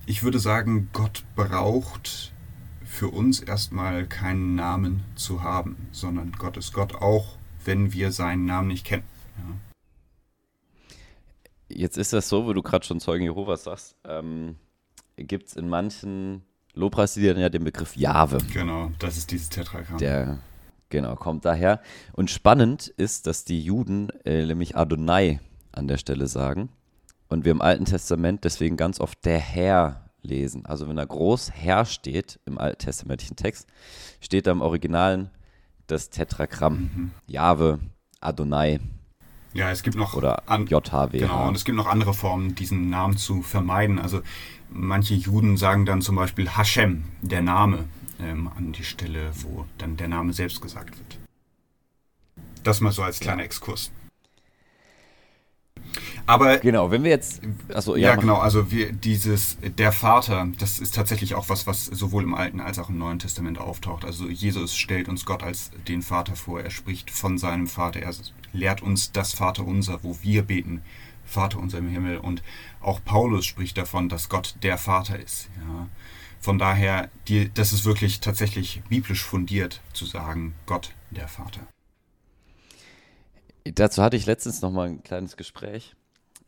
ich 0.04 0.22
würde 0.22 0.38
sagen, 0.38 0.90
Gott 0.92 1.24
braucht 1.36 2.32
für 2.84 3.08
uns 3.08 3.40
erstmal 3.40 4.06
keinen 4.06 4.54
Namen 4.54 5.02
zu 5.14 5.42
haben, 5.42 5.88
sondern 5.92 6.32
Gott 6.32 6.58
ist 6.58 6.74
Gott 6.74 6.96
auch, 6.96 7.38
wenn 7.64 7.94
wir 7.94 8.12
seinen 8.12 8.44
Namen 8.44 8.68
nicht 8.68 8.84
kennen. 8.84 9.04
Ja. 9.38 10.94
Jetzt 11.74 11.96
ist 11.96 12.12
das 12.12 12.28
so, 12.28 12.44
wo 12.44 12.52
du 12.52 12.60
gerade 12.60 12.84
schon 12.84 13.00
Zeugen 13.00 13.24
Jehovas 13.24 13.64
sagst, 13.64 13.96
ähm, 14.04 14.56
gibt 15.16 15.48
es 15.48 15.56
in 15.56 15.70
manchen 15.70 16.42
Lobpreisliedern 16.74 17.38
ja 17.38 17.48
den 17.48 17.64
Begriff 17.64 17.96
Jahwe. 17.96 18.40
Genau, 18.52 18.92
das 18.98 19.16
ist 19.16 19.30
dieses 19.30 19.48
Tetragramm. 19.48 19.96
Der, 19.96 20.38
genau, 20.90 21.16
kommt 21.16 21.44
daher. 21.44 21.80
Und 22.12 22.30
spannend 22.30 22.88
ist, 22.88 23.26
dass 23.26 23.44
die 23.44 23.62
Juden 23.62 24.10
äh, 24.24 24.44
nämlich 24.44 24.76
Adonai 24.76 25.40
an 25.72 25.88
der 25.88 25.96
Stelle 25.96 26.26
sagen 26.26 26.68
und 27.28 27.44
wir 27.44 27.52
im 27.52 27.62
Alten 27.62 27.86
Testament 27.86 28.44
deswegen 28.44 28.76
ganz 28.76 29.00
oft 29.00 29.24
der 29.24 29.38
Herr 29.38 30.10
lesen. 30.22 30.66
Also 30.66 30.88
wenn 30.88 30.96
da 30.96 31.04
groß 31.04 31.52
Herr 31.52 31.84
steht 31.84 32.40
im 32.44 32.58
alttestamentlichen 32.58 33.36
Text, 33.36 33.66
steht 34.20 34.46
da 34.46 34.52
im 34.52 34.60
Originalen 34.60 35.30
das 35.86 36.10
Tetragramm. 36.10 36.74
Mhm. 36.78 37.10
Jahwe, 37.26 37.80
Adonai. 38.20 38.80
Ja, 39.52 39.70
es 39.70 39.82
gibt 39.82 39.96
noch 39.96 40.14
oder 40.14 40.48
an, 40.48 40.66
JHW. 40.66 41.18
Genau, 41.18 41.48
und 41.48 41.56
es 41.56 41.64
gibt 41.64 41.76
noch 41.76 41.86
andere 41.86 42.14
Formen, 42.14 42.54
diesen 42.54 42.88
Namen 42.88 43.16
zu 43.16 43.42
vermeiden. 43.42 43.98
Also 43.98 44.20
manche 44.68 45.14
Juden 45.14 45.56
sagen 45.56 45.86
dann 45.86 46.02
zum 46.02 46.14
Beispiel 46.14 46.48
Hashem, 46.50 47.04
der 47.20 47.42
Name, 47.42 47.86
ähm, 48.22 48.50
an 48.56 48.72
die 48.72 48.84
Stelle, 48.84 49.32
wo 49.42 49.66
dann 49.78 49.96
der 49.96 50.08
Name 50.08 50.32
selbst 50.32 50.60
gesagt 50.60 50.98
wird. 50.98 51.18
Das 52.62 52.80
mal 52.80 52.92
so 52.92 53.02
als 53.02 53.20
kleiner 53.20 53.40
ja. 53.40 53.46
Exkurs. 53.46 53.90
Aber 56.26 56.58
genau, 56.58 56.90
wenn 56.90 57.02
wir 57.02 57.10
jetzt, 57.10 57.40
also 57.74 57.96
ja, 57.96 58.10
ja 58.10 58.16
genau, 58.16 58.36
also 58.36 58.70
wir, 58.70 58.92
dieses 58.92 59.56
der 59.60 59.90
Vater, 59.90 60.46
das 60.58 60.78
ist 60.78 60.94
tatsächlich 60.94 61.34
auch 61.34 61.48
was, 61.48 61.66
was 61.66 61.86
sowohl 61.86 62.22
im 62.22 62.34
Alten 62.34 62.60
als 62.60 62.78
auch 62.78 62.88
im 62.88 62.98
Neuen 62.98 63.18
Testament 63.18 63.58
auftaucht. 63.58 64.04
Also 64.04 64.28
Jesus 64.28 64.76
stellt 64.76 65.08
uns 65.08 65.24
Gott 65.24 65.42
als 65.42 65.70
den 65.88 66.02
Vater 66.02 66.36
vor. 66.36 66.60
Er 66.60 66.70
spricht 66.70 67.10
von 67.10 67.38
seinem 67.38 67.66
Vater. 67.66 68.00
Er 68.00 68.14
lehrt 68.52 68.82
uns 68.82 69.12
das 69.12 69.32
Vater 69.32 69.66
unser, 69.66 70.04
wo 70.04 70.18
wir 70.22 70.42
beten, 70.42 70.82
Vater 71.24 71.58
unser 71.58 71.78
im 71.78 71.88
Himmel. 71.88 72.18
Und 72.18 72.42
auch 72.80 73.00
Paulus 73.04 73.44
spricht 73.46 73.76
davon, 73.76 74.08
dass 74.08 74.28
Gott 74.28 74.54
der 74.62 74.78
Vater 74.78 75.18
ist. 75.18 75.48
Ja. 75.58 75.88
Von 76.40 76.58
daher, 76.58 77.10
die, 77.28 77.52
das 77.52 77.72
ist 77.72 77.84
wirklich 77.84 78.20
tatsächlich 78.20 78.82
biblisch 78.88 79.22
fundiert 79.22 79.82
zu 79.92 80.06
sagen, 80.06 80.54
Gott 80.64 80.94
der 81.10 81.28
Vater. 81.28 81.60
Dazu 83.64 84.02
hatte 84.02 84.16
ich 84.16 84.24
letztens 84.24 84.62
noch 84.62 84.70
mal 84.70 84.88
ein 84.88 85.02
kleines 85.02 85.36
Gespräch, 85.36 85.94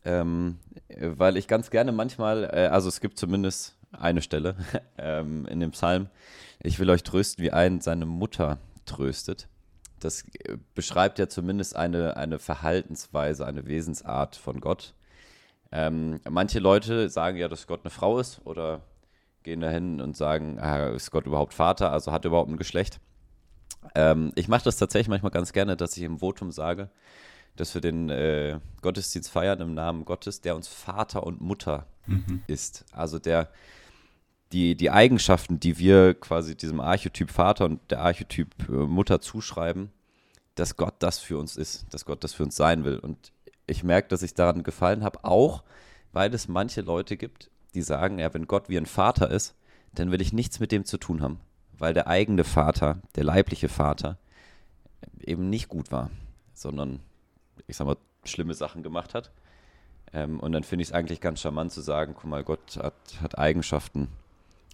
ähm, 0.03 0.57
weil 0.99 1.37
ich 1.37 1.47
ganz 1.47 1.69
gerne 1.69 1.91
manchmal, 1.91 2.45
äh, 2.45 2.67
also 2.67 2.89
es 2.89 3.01
gibt 3.01 3.19
zumindest 3.19 3.77
eine 3.91 4.23
Stelle 4.23 4.55
ähm, 4.97 5.45
in 5.45 5.59
dem 5.59 5.71
Psalm, 5.71 6.09
ich 6.59 6.79
will 6.79 6.89
euch 6.89 7.03
trösten, 7.03 7.43
wie 7.43 7.51
ein 7.51 7.79
seine 7.79 8.07
Mutter 8.07 8.57
tröstet. 8.85 9.47
Das 9.99 10.23
äh, 10.45 10.57
beschreibt 10.73 11.19
ja 11.19 11.29
zumindest 11.29 11.75
eine, 11.75 12.17
eine 12.17 12.39
Verhaltensweise, 12.39 13.45
eine 13.45 13.67
Wesensart 13.67 14.37
von 14.37 14.59
Gott. 14.59 14.95
Ähm, 15.71 16.19
manche 16.27 16.57
Leute 16.57 17.09
sagen 17.09 17.37
ja, 17.37 17.47
dass 17.47 17.67
Gott 17.67 17.81
eine 17.83 17.91
Frau 17.91 18.17
ist 18.17 18.41
oder 18.43 18.81
gehen 19.43 19.61
dahin 19.61 20.01
und 20.01 20.17
sagen, 20.17 20.59
ah, 20.59 20.87
ist 20.87 21.11
Gott 21.11 21.25
überhaupt 21.25 21.53
Vater, 21.53 21.91
also 21.91 22.11
hat 22.11 22.25
er 22.25 22.29
überhaupt 22.29 22.49
ein 22.49 22.57
Geschlecht. 22.57 22.99
Ähm, 23.95 24.31
ich 24.35 24.47
mache 24.47 24.63
das 24.63 24.77
tatsächlich 24.77 25.09
manchmal 25.09 25.31
ganz 25.31 25.53
gerne, 25.53 25.75
dass 25.75 25.97
ich 25.97 26.03
im 26.03 26.19
Votum 26.19 26.51
sage, 26.51 26.89
dass 27.55 27.73
wir 27.73 27.81
den 27.81 28.09
äh, 28.09 28.59
Gottesdienst 28.81 29.29
feiern 29.29 29.59
im 29.61 29.73
Namen 29.73 30.05
Gottes, 30.05 30.41
der 30.41 30.55
uns 30.55 30.67
Vater 30.67 31.23
und 31.23 31.41
Mutter 31.41 31.85
mhm. 32.07 32.41
ist. 32.47 32.85
Also 32.91 33.19
der 33.19 33.49
die, 34.53 34.75
die 34.75 34.91
Eigenschaften, 34.91 35.59
die 35.59 35.79
wir 35.79 36.13
quasi 36.13 36.55
diesem 36.55 36.79
Archetyp 36.79 37.31
Vater 37.31 37.65
und 37.65 37.79
der 37.89 38.01
Archetyp 38.01 38.69
äh, 38.69 38.71
Mutter 38.71 39.19
zuschreiben, 39.19 39.91
dass 40.55 40.77
Gott 40.77 40.93
das 40.99 41.19
für 41.19 41.39
uns 41.39 41.57
ist, 41.57 41.87
dass 41.91 42.05
Gott 42.05 42.23
das 42.23 42.33
für 42.33 42.43
uns 42.43 42.55
sein 42.55 42.83
will. 42.83 42.99
Und 42.99 43.31
ich 43.65 43.83
merke, 43.83 44.09
dass 44.09 44.21
ich 44.21 44.35
daran 44.35 44.63
gefallen 44.63 45.03
habe, 45.03 45.23
auch 45.23 45.63
weil 46.11 46.33
es 46.35 46.47
manche 46.47 46.81
Leute 46.81 47.17
gibt, 47.17 47.49
die 47.73 47.81
sagen, 47.81 48.19
ja, 48.19 48.33
wenn 48.33 48.47
Gott 48.47 48.69
wie 48.69 48.77
ein 48.77 48.85
Vater 48.85 49.29
ist, 49.29 49.55
dann 49.93 50.11
will 50.11 50.21
ich 50.21 50.33
nichts 50.33 50.59
mit 50.59 50.71
dem 50.71 50.85
zu 50.85 50.97
tun 50.97 51.21
haben 51.21 51.39
weil 51.83 51.93
der 51.93 52.07
eigene 52.07 52.43
Vater, 52.43 53.01
der 53.15 53.23
leibliche 53.23 53.69
Vater, 53.69 54.17
eben 55.19 55.49
nicht 55.49 55.67
gut 55.67 55.91
war, 55.91 56.09
sondern, 56.53 57.01
ich 57.67 57.75
sag 57.75 57.85
mal, 57.85 57.97
schlimme 58.23 58.53
Sachen 58.53 58.83
gemacht 58.83 59.13
hat. 59.13 59.31
Ähm, 60.13 60.39
und 60.39 60.51
dann 60.53 60.63
finde 60.63 60.83
ich 60.83 60.89
es 60.89 60.93
eigentlich 60.93 61.19
ganz 61.19 61.41
charmant 61.41 61.71
zu 61.71 61.81
sagen, 61.81 62.13
guck 62.15 62.29
mal, 62.29 62.43
Gott 62.43 62.77
hat, 62.77 62.93
hat 63.21 63.37
Eigenschaften 63.37 64.07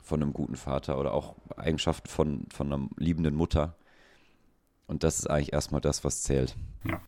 von 0.04 0.22
einem 0.22 0.34
guten 0.34 0.56
Vater 0.56 1.00
oder 1.00 1.14
auch 1.14 1.36
Eigenschaften 1.56 2.08
von, 2.08 2.46
von 2.52 2.72
einer 2.72 2.88
liebenden 2.98 3.36
Mutter. 3.36 3.76
Und 4.86 5.04
das 5.04 5.20
ist 5.20 5.28
eigentlich 5.28 5.54
erstmal 5.54 5.82
das, 5.82 6.04
was 6.04 6.22
zählt. 6.24 6.56
Ja. 6.84 7.02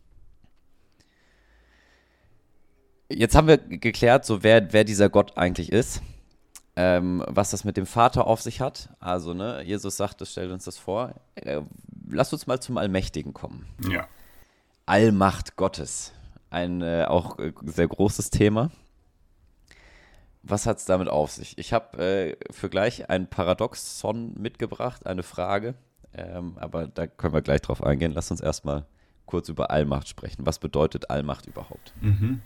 Jetzt 3.14 3.34
haben 3.34 3.48
wir 3.48 3.58
geklärt, 3.58 4.24
so 4.24 4.42
wer, 4.42 4.72
wer 4.72 4.84
dieser 4.84 5.08
Gott 5.08 5.36
eigentlich 5.36 5.72
ist 5.72 6.02
ähm, 6.76 7.22
was 7.26 7.50
das 7.50 7.64
mit 7.64 7.76
dem 7.76 7.86
Vater 7.86 8.26
auf 8.26 8.40
sich 8.40 8.60
hat. 8.60 8.88
Also, 8.98 9.34
ne, 9.34 9.62
Jesus 9.62 9.96
sagt, 9.96 10.20
das 10.20 10.32
stellt 10.32 10.50
uns 10.50 10.64
das 10.64 10.78
vor. 10.78 11.14
Äh, 11.34 11.60
lass 12.08 12.32
uns 12.32 12.46
mal 12.46 12.60
zum 12.60 12.78
Allmächtigen 12.78 13.34
kommen. 13.34 13.66
Ja. 13.88 14.06
Allmacht 14.86 15.56
Gottes. 15.56 16.12
Ein 16.50 16.82
äh, 16.82 17.04
auch 17.06 17.38
äh, 17.38 17.52
sehr 17.64 17.88
großes 17.88 18.30
Thema. 18.30 18.70
Was 20.42 20.66
hat 20.66 20.78
es 20.78 20.86
damit 20.86 21.08
auf 21.08 21.30
sich? 21.30 21.56
Ich 21.58 21.72
habe 21.72 21.98
äh, 22.02 22.36
für 22.50 22.68
gleich 22.68 23.08
ein 23.08 23.28
Paradoxon 23.28 24.34
mitgebracht, 24.34 25.06
eine 25.06 25.22
Frage. 25.22 25.74
Ähm, 26.14 26.56
aber 26.58 26.88
da 26.88 27.06
können 27.06 27.32
wir 27.32 27.42
gleich 27.42 27.60
drauf 27.60 27.82
eingehen. 27.82 28.12
Lass 28.12 28.30
uns 28.30 28.40
erstmal 28.40 28.86
kurz 29.24 29.48
über 29.48 29.70
Allmacht 29.70 30.08
sprechen. 30.08 30.44
Was 30.44 30.58
bedeutet 30.58 31.10
Allmacht 31.10 31.46
überhaupt? 31.46 31.94
Mhm. 32.00 32.42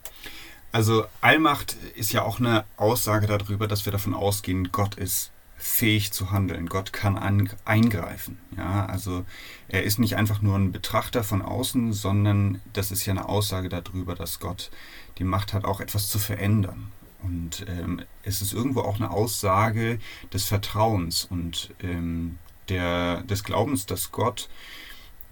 Also 0.72 1.06
Allmacht 1.20 1.76
ist 1.94 2.12
ja 2.12 2.22
auch 2.22 2.38
eine 2.38 2.64
Aussage 2.76 3.26
darüber, 3.26 3.66
dass 3.66 3.84
wir 3.86 3.92
davon 3.92 4.14
ausgehen, 4.14 4.70
Gott 4.72 4.96
ist 4.96 5.30
fähig 5.56 6.12
zu 6.12 6.30
handeln. 6.30 6.68
Gott 6.68 6.92
kann 6.92 7.16
an, 7.16 7.48
eingreifen. 7.64 8.38
Ja, 8.56 8.86
also 8.86 9.24
er 9.68 9.84
ist 9.84 9.98
nicht 9.98 10.16
einfach 10.16 10.42
nur 10.42 10.56
ein 10.56 10.72
Betrachter 10.72 11.24
von 11.24 11.42
außen, 11.42 11.92
sondern 11.92 12.60
das 12.72 12.90
ist 12.90 13.06
ja 13.06 13.12
eine 13.12 13.28
Aussage 13.28 13.68
darüber, 13.68 14.14
dass 14.14 14.38
Gott 14.38 14.70
die 15.18 15.24
Macht 15.24 15.54
hat, 15.54 15.64
auch 15.64 15.80
etwas 15.80 16.10
zu 16.10 16.18
verändern. 16.18 16.92
Und 17.22 17.64
ähm, 17.68 18.02
es 18.22 18.42
ist 18.42 18.52
irgendwo 18.52 18.82
auch 18.82 18.96
eine 18.96 19.10
Aussage 19.10 19.98
des 20.32 20.44
Vertrauens 20.44 21.24
und 21.24 21.74
ähm, 21.82 22.38
der, 22.68 23.22
des 23.22 23.42
Glaubens, 23.42 23.86
dass 23.86 24.12
Gott 24.12 24.48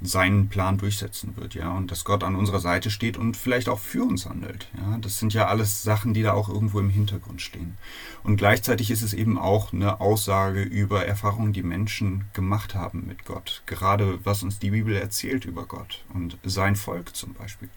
seinen 0.05 0.49
Plan 0.49 0.79
durchsetzen 0.79 1.37
wird, 1.37 1.55
ja, 1.55 1.73
und 1.73 1.91
dass 1.91 2.05
Gott 2.05 2.23
an 2.23 2.37
unserer 2.37 2.61
Seite 2.61 2.91
steht 2.91 3.17
und 3.17 3.37
vielleicht 3.37 3.69
auch 3.69 3.79
für 3.79 4.05
uns 4.05 4.27
handelt, 4.27 4.69
ja. 4.79 4.99
Das 4.99 5.19
sind 5.19 5.35
ja 5.35 5.47
alles 5.47 5.83
Sachen, 5.83 6.15
die 6.15 6.23
da 6.23 6.33
auch 6.33 6.49
irgendwo 6.49 6.79
im 6.81 6.91
Hintergrund 6.91 7.43
stehen. 7.43 7.77
Und 8.23 8.37
gleichzeitig 8.37 8.91
ist 8.91 9.03
es 9.03 9.13
eben 9.13 9.39
auch 9.39 9.73
eine 9.73 10.01
Aussage 10.01 10.63
über 10.63 11.05
Erfahrungen, 11.05 11.53
die 11.53 11.63
Menschen 11.63 12.25
gemacht 12.33 12.75
haben 12.75 13.07
mit 13.07 13.25
Gott. 13.25 13.63
Gerade 13.67 14.19
was 14.25 14.43
uns 14.43 14.59
die 14.59 14.71
Bibel 14.71 14.97
erzählt 14.97 15.45
über 15.45 15.67
Gott 15.67 16.05
und 16.13 16.39
sein 16.45 16.77
Volk 16.77 17.15
zum 17.15 17.35
Beispiel. 17.35 17.69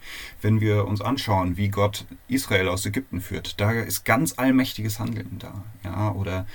Wenn 0.42 0.62
wir 0.62 0.86
uns 0.86 1.02
anschauen, 1.02 1.58
wie 1.58 1.70
Gott 1.70 2.06
Israel 2.28 2.70
aus 2.70 2.86
Ägypten 2.86 3.22
führt, 3.22 3.60
da 3.60 3.72
ist 3.72 4.06
ganz 4.06 4.36
allmächtiges 4.38 5.00
Handeln 5.00 5.38
da, 5.40 5.64
ja, 5.84 6.12
oder 6.12 6.48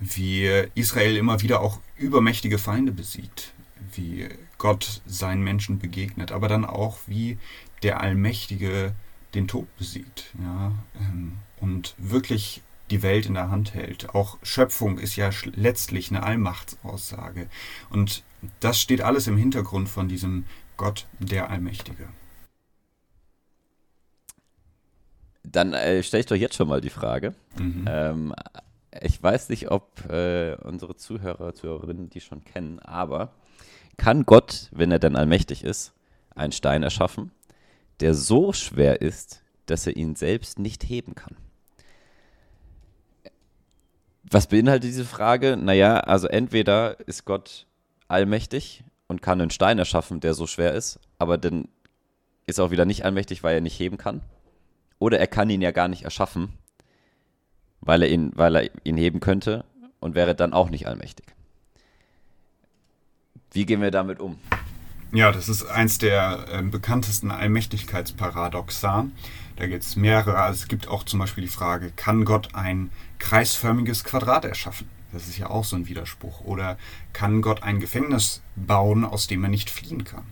wie 0.00 0.48
Israel 0.74 1.16
immer 1.16 1.40
wieder 1.42 1.60
auch 1.60 1.80
übermächtige 1.96 2.58
Feinde 2.58 2.92
besiegt, 2.92 3.52
wie 3.92 4.28
Gott 4.58 5.02
seinen 5.06 5.42
Menschen 5.42 5.78
begegnet, 5.78 6.32
aber 6.32 6.48
dann 6.48 6.64
auch, 6.64 6.98
wie 7.06 7.38
der 7.82 8.00
Allmächtige 8.00 8.94
den 9.34 9.48
Tod 9.48 9.66
besiegt 9.76 10.32
ja, 10.40 10.72
ähm, 11.00 11.38
und 11.60 11.94
wirklich 11.98 12.62
die 12.90 13.02
Welt 13.02 13.26
in 13.26 13.34
der 13.34 13.50
Hand 13.50 13.74
hält. 13.74 14.14
Auch 14.14 14.38
Schöpfung 14.42 14.98
ist 14.98 15.16
ja 15.16 15.30
letztlich 15.54 16.10
eine 16.10 16.22
Allmachtsaussage. 16.22 17.48
Und 17.90 18.22
das 18.60 18.80
steht 18.80 19.00
alles 19.00 19.26
im 19.26 19.36
Hintergrund 19.36 19.88
von 19.88 20.08
diesem 20.08 20.44
Gott, 20.76 21.06
der 21.18 21.50
Allmächtige. 21.50 22.08
Dann 25.42 25.72
äh, 25.72 26.02
stelle 26.02 26.20
ich 26.20 26.26
doch 26.26 26.36
jetzt 26.36 26.56
schon 26.56 26.68
mal 26.68 26.80
die 26.80 26.90
Frage. 26.90 27.34
Mhm. 27.58 27.84
Ähm, 27.88 28.34
ich 29.00 29.22
weiß 29.22 29.48
nicht, 29.48 29.70
ob 29.70 30.08
äh, 30.10 30.56
unsere 30.62 30.96
Zuhörer, 30.96 31.54
Zuhörerinnen 31.54 32.10
die 32.10 32.20
schon 32.20 32.44
kennen, 32.44 32.78
aber 32.80 33.32
kann 33.96 34.24
Gott, 34.24 34.68
wenn 34.72 34.90
er 34.90 34.98
dann 34.98 35.16
allmächtig 35.16 35.64
ist, 35.64 35.92
einen 36.34 36.52
Stein 36.52 36.82
erschaffen, 36.82 37.30
der 38.00 38.14
so 38.14 38.52
schwer 38.52 39.00
ist, 39.02 39.42
dass 39.66 39.86
er 39.86 39.96
ihn 39.96 40.16
selbst 40.16 40.58
nicht 40.58 40.84
heben 40.84 41.14
kann. 41.14 41.36
Was 44.30 44.48
beinhaltet 44.48 44.88
diese 44.88 45.04
Frage? 45.04 45.56
Naja, 45.56 46.00
also 46.00 46.26
entweder 46.26 46.98
ist 47.06 47.24
Gott 47.24 47.66
allmächtig 48.08 48.82
und 49.06 49.22
kann 49.22 49.40
einen 49.40 49.50
Stein 49.50 49.78
erschaffen, 49.78 50.20
der 50.20 50.34
so 50.34 50.46
schwer 50.46 50.72
ist, 50.72 50.98
aber 51.18 51.38
dann 51.38 51.68
ist 52.46 52.58
er 52.58 52.66
auch 52.66 52.70
wieder 52.70 52.84
nicht 52.84 53.04
allmächtig, 53.04 53.42
weil 53.42 53.56
er 53.56 53.60
nicht 53.60 53.78
heben 53.78 53.96
kann. 53.96 54.22
Oder 54.98 55.18
er 55.18 55.26
kann 55.26 55.50
ihn 55.50 55.62
ja 55.62 55.70
gar 55.70 55.88
nicht 55.88 56.02
erschaffen, 56.04 56.54
weil 57.80 58.02
er 58.02 58.08
ihn, 58.08 58.32
weil 58.34 58.56
er 58.56 58.70
ihn 58.84 58.96
heben 58.96 59.20
könnte 59.20 59.64
und 60.00 60.14
wäre 60.14 60.34
dann 60.34 60.52
auch 60.52 60.70
nicht 60.70 60.86
allmächtig. 60.86 61.33
Wie 63.54 63.64
gehen 63.64 63.80
wir 63.80 63.92
damit 63.92 64.18
um? 64.18 64.36
Ja, 65.12 65.30
das 65.30 65.48
ist 65.48 65.64
eins 65.64 65.98
der 65.98 66.46
äh, 66.50 66.62
bekanntesten 66.62 67.30
Allmächtigkeitsparadoxa. 67.30 69.06
Da 69.56 69.66
gibt 69.68 69.84
es 69.84 69.94
mehrere. 69.94 70.36
Also 70.38 70.62
es 70.62 70.68
gibt 70.68 70.88
auch 70.88 71.04
zum 71.04 71.20
Beispiel 71.20 71.42
die 71.42 71.48
Frage, 71.48 71.92
kann 71.94 72.24
Gott 72.24 72.56
ein 72.56 72.90
kreisförmiges 73.20 74.02
Quadrat 74.02 74.44
erschaffen? 74.44 74.88
Das 75.12 75.28
ist 75.28 75.38
ja 75.38 75.50
auch 75.50 75.64
so 75.64 75.76
ein 75.76 75.86
Widerspruch. 75.86 76.40
Oder 76.40 76.76
kann 77.12 77.42
Gott 77.42 77.62
ein 77.62 77.78
Gefängnis 77.78 78.42
bauen, 78.56 79.04
aus 79.04 79.28
dem 79.28 79.44
er 79.44 79.50
nicht 79.50 79.70
fliehen 79.70 80.02
kann? 80.02 80.24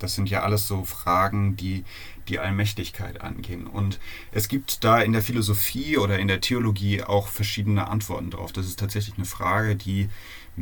Das 0.00 0.16
sind 0.16 0.28
ja 0.28 0.42
alles 0.42 0.66
so 0.66 0.84
Fragen, 0.84 1.56
die 1.56 1.84
die 2.26 2.40
Allmächtigkeit 2.40 3.20
angehen. 3.20 3.68
Und 3.68 4.00
es 4.32 4.48
gibt 4.48 4.82
da 4.82 5.00
in 5.00 5.12
der 5.12 5.22
Philosophie 5.22 5.98
oder 5.98 6.18
in 6.18 6.26
der 6.26 6.40
Theologie 6.40 7.02
auch 7.02 7.28
verschiedene 7.28 7.86
Antworten 7.88 8.30
drauf. 8.30 8.52
Das 8.52 8.66
ist 8.66 8.78
tatsächlich 8.78 9.16
eine 9.16 9.26
Frage, 9.26 9.76
die 9.76 10.08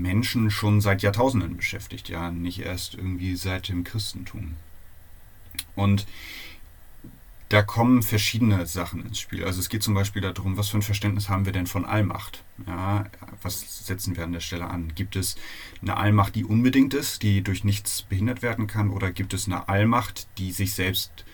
Menschen 0.00 0.50
schon 0.50 0.80
seit 0.80 1.02
Jahrtausenden 1.02 1.56
beschäftigt, 1.56 2.08
ja, 2.08 2.30
nicht 2.30 2.60
erst 2.60 2.94
irgendwie 2.94 3.36
seit 3.36 3.68
dem 3.68 3.84
Christentum. 3.84 4.54
Und 5.74 6.06
da 7.48 7.62
kommen 7.62 8.02
verschiedene 8.02 8.66
Sachen 8.66 9.06
ins 9.06 9.18
Spiel. 9.18 9.44
Also 9.44 9.60
es 9.60 9.70
geht 9.70 9.82
zum 9.82 9.94
Beispiel 9.94 10.20
darum, 10.20 10.58
was 10.58 10.68
für 10.68 10.78
ein 10.78 10.82
Verständnis 10.82 11.30
haben 11.30 11.46
wir 11.46 11.52
denn 11.52 11.66
von 11.66 11.86
Allmacht? 11.86 12.42
Ja, 12.66 13.06
was 13.40 13.86
setzen 13.86 14.16
wir 14.16 14.24
an 14.24 14.32
der 14.32 14.40
Stelle 14.40 14.66
an? 14.68 14.94
Gibt 14.94 15.16
es 15.16 15.36
eine 15.80 15.96
Allmacht, 15.96 16.34
die 16.34 16.44
unbedingt 16.44 16.92
ist, 16.92 17.22
die 17.22 17.42
durch 17.42 17.64
nichts 17.64 18.02
behindert 18.02 18.42
werden 18.42 18.66
kann, 18.66 18.90
oder 18.90 19.12
gibt 19.12 19.32
es 19.32 19.46
eine 19.46 19.68
Allmacht, 19.68 20.28
die 20.36 20.52
sich 20.52 20.74
selbst 20.74 21.24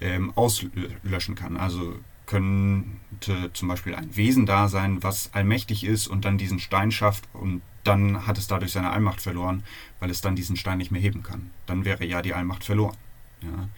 ähm, 0.00 0.32
auslöschen 0.34 1.34
kann. 1.34 1.56
Also 1.56 1.98
könnte 2.26 3.52
zum 3.52 3.68
Beispiel 3.68 3.94
ein 3.94 4.16
Wesen 4.16 4.46
da 4.46 4.68
sein, 4.68 5.02
was 5.02 5.32
allmächtig 5.34 5.84
ist 5.84 6.06
und 6.06 6.24
dann 6.24 6.38
diesen 6.38 6.58
Stein 6.58 6.90
schafft 6.90 7.24
und 7.32 7.62
dann 7.84 8.26
hat 8.26 8.38
es 8.38 8.46
dadurch 8.46 8.72
seine 8.72 8.90
Allmacht 8.90 9.20
verloren, 9.20 9.62
weil 10.00 10.10
es 10.10 10.20
dann 10.20 10.36
diesen 10.36 10.56
Stein 10.56 10.78
nicht 10.78 10.90
mehr 10.90 11.02
heben 11.02 11.22
kann. 11.22 11.50
Dann 11.66 11.84
wäre 11.84 12.04
ja 12.04 12.22
die 12.22 12.34
Allmacht 12.34 12.64
verloren. 12.64 12.96
Ja. 13.42 13.68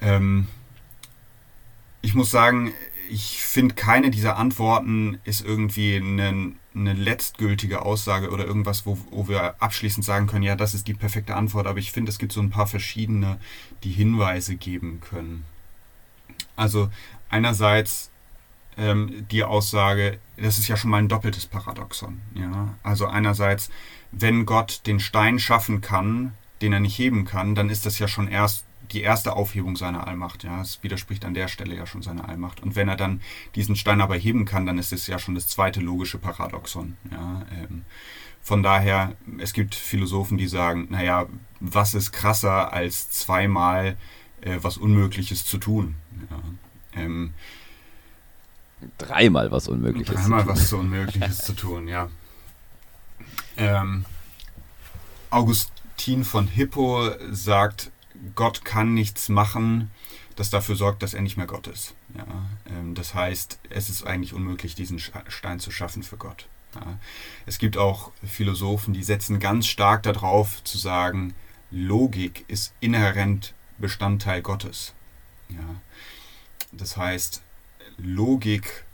Ähm, 0.00 0.46
ich 2.00 2.14
muss 2.14 2.30
sagen, 2.30 2.72
ich 3.08 3.42
finde, 3.42 3.74
keine 3.74 4.10
dieser 4.10 4.36
Antworten 4.36 5.18
ist 5.24 5.44
irgendwie 5.44 5.96
eine, 5.96 6.52
eine 6.74 6.92
letztgültige 6.92 7.82
Aussage 7.82 8.30
oder 8.30 8.46
irgendwas, 8.46 8.86
wo, 8.86 8.98
wo, 9.10 9.28
wir 9.28 9.60
abschließend 9.62 10.04
sagen 10.04 10.26
können, 10.26 10.42
ja, 10.42 10.56
das 10.56 10.74
ist 10.74 10.88
die 10.88 10.94
perfekte 10.94 11.34
Antwort. 11.34 11.66
Aber 11.66 11.78
ich 11.78 11.92
finde, 11.92 12.10
es 12.10 12.18
gibt 12.18 12.32
so 12.32 12.40
ein 12.40 12.50
paar 12.50 12.66
verschiedene, 12.66 13.38
die 13.82 13.90
Hinweise 13.90 14.56
geben 14.56 15.00
können. 15.00 15.44
Also 16.56 16.90
einerseits 17.30 18.10
ähm, 18.76 19.26
die 19.30 19.44
Aussage, 19.44 20.18
das 20.36 20.58
ist 20.58 20.68
ja 20.68 20.76
schon 20.76 20.90
mal 20.90 20.98
ein 20.98 21.08
doppeltes 21.08 21.46
Paradoxon. 21.46 22.20
Ja? 22.34 22.74
Also 22.82 23.06
einerseits, 23.06 23.70
wenn 24.12 24.46
Gott 24.46 24.82
den 24.86 25.00
Stein 25.00 25.38
schaffen 25.38 25.80
kann, 25.80 26.34
den 26.62 26.72
er 26.72 26.80
nicht 26.80 26.98
heben 26.98 27.24
kann, 27.24 27.54
dann 27.54 27.70
ist 27.70 27.86
das 27.86 27.98
ja 27.98 28.08
schon 28.08 28.28
erst 28.28 28.64
die 28.92 29.02
erste 29.02 29.34
Aufhebung 29.34 29.76
seiner 29.76 30.06
Allmacht. 30.06 30.44
Ja, 30.44 30.60
es 30.60 30.82
widerspricht 30.82 31.24
an 31.24 31.34
der 31.34 31.48
Stelle 31.48 31.74
ja 31.74 31.86
schon 31.86 32.02
seiner 32.02 32.28
Allmacht. 32.28 32.62
Und 32.62 32.76
wenn 32.76 32.88
er 32.88 32.96
dann 32.96 33.20
diesen 33.54 33.76
Stein 33.76 34.00
aber 34.00 34.16
heben 34.16 34.44
kann, 34.44 34.66
dann 34.66 34.78
ist 34.78 34.92
es 34.92 35.06
ja 35.06 35.18
schon 35.18 35.34
das 35.34 35.48
zweite 35.48 35.80
logische 35.80 36.18
Paradoxon. 36.18 36.96
Ja, 37.10 37.42
ähm, 37.50 37.84
von 38.42 38.62
daher, 38.62 39.12
es 39.38 39.54
gibt 39.54 39.74
Philosophen, 39.74 40.36
die 40.36 40.46
sagen, 40.46 40.88
naja, 40.90 41.26
was 41.60 41.94
ist 41.94 42.12
krasser 42.12 42.74
als 42.74 43.10
zweimal 43.10 43.96
äh, 44.42 44.58
was 44.60 44.76
Unmögliches 44.76 45.46
zu 45.46 45.56
tun? 45.56 45.94
Ja, 46.34 47.02
ähm, 47.02 47.34
dreimal 48.98 49.50
was 49.50 49.68
Unmögliches. 49.68 50.14
Dreimal 50.14 50.46
was 50.46 50.68
so 50.68 50.78
Unmögliches 50.78 51.38
zu 51.38 51.54
tun, 51.54 51.88
ja. 51.88 52.08
Ähm, 53.56 54.04
Augustin 55.30 56.24
von 56.24 56.46
Hippo 56.46 57.10
sagt, 57.30 57.90
Gott 58.34 58.64
kann 58.64 58.94
nichts 58.94 59.28
machen, 59.28 59.90
das 60.36 60.50
dafür 60.50 60.76
sorgt, 60.76 61.02
dass 61.02 61.14
er 61.14 61.22
nicht 61.22 61.36
mehr 61.36 61.46
Gott 61.46 61.66
ist. 61.66 61.94
Ja, 62.16 62.26
ähm, 62.66 62.94
das 62.94 63.14
heißt, 63.14 63.58
es 63.70 63.88
ist 63.88 64.06
eigentlich 64.06 64.32
unmöglich, 64.32 64.74
diesen 64.74 64.98
Stein 64.98 65.60
zu 65.60 65.70
schaffen 65.70 66.02
für 66.02 66.16
Gott. 66.16 66.46
Ja, 66.74 66.98
es 67.46 67.58
gibt 67.58 67.76
auch 67.76 68.10
Philosophen, 68.24 68.94
die 68.94 69.04
setzen 69.04 69.38
ganz 69.38 69.66
stark 69.66 70.02
darauf 70.02 70.62
zu 70.64 70.78
sagen, 70.78 71.34
Logik 71.70 72.44
ist 72.48 72.72
inhärent 72.80 73.54
Bestandteil 73.78 74.42
Gottes. 74.42 74.92
Ja, 75.48 75.58
das 76.76 76.96
heißt, 76.96 77.42
Logik 77.98 78.84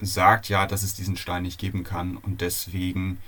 sagt 0.00 0.48
ja, 0.48 0.66
dass 0.66 0.82
es 0.82 0.94
diesen 0.94 1.16
Stein 1.16 1.42
nicht 1.42 1.58
geben 1.58 1.84
kann 1.84 2.16
und 2.16 2.40
deswegen 2.40 3.18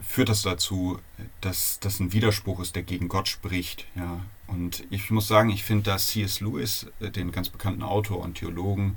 führt 0.00 0.28
das 0.28 0.42
dazu, 0.42 0.98
dass 1.40 1.78
das 1.80 2.00
ein 2.00 2.12
Widerspruch 2.12 2.60
ist, 2.60 2.76
der 2.76 2.82
gegen 2.82 3.08
Gott 3.08 3.28
spricht. 3.28 3.86
Ja. 3.94 4.20
Und 4.46 4.84
ich 4.90 5.10
muss 5.10 5.28
sagen, 5.28 5.50
ich 5.50 5.64
finde, 5.64 5.84
dass 5.84 6.08
C.S. 6.08 6.40
Lewis, 6.40 6.86
äh, 7.00 7.10
den 7.10 7.32
ganz 7.32 7.48
bekannten 7.48 7.82
Autor 7.82 8.20
und 8.20 8.34
Theologen, 8.34 8.96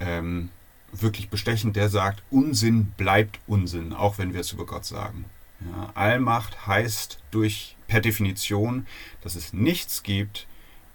ähm, 0.00 0.50
wirklich 0.92 1.28
bestechend, 1.28 1.76
der 1.76 1.88
sagt, 1.88 2.22
Unsinn 2.30 2.92
bleibt 2.96 3.38
Unsinn, 3.46 3.92
auch 3.92 4.18
wenn 4.18 4.32
wir 4.32 4.40
es 4.40 4.52
über 4.52 4.66
Gott 4.66 4.84
sagen. 4.84 5.26
Ja, 5.60 5.90
Allmacht 5.94 6.66
heißt 6.66 7.18
durch 7.30 7.76
per 7.88 8.00
Definition, 8.00 8.86
dass 9.22 9.34
es 9.34 9.52
nichts 9.52 10.02
gibt, 10.02 10.46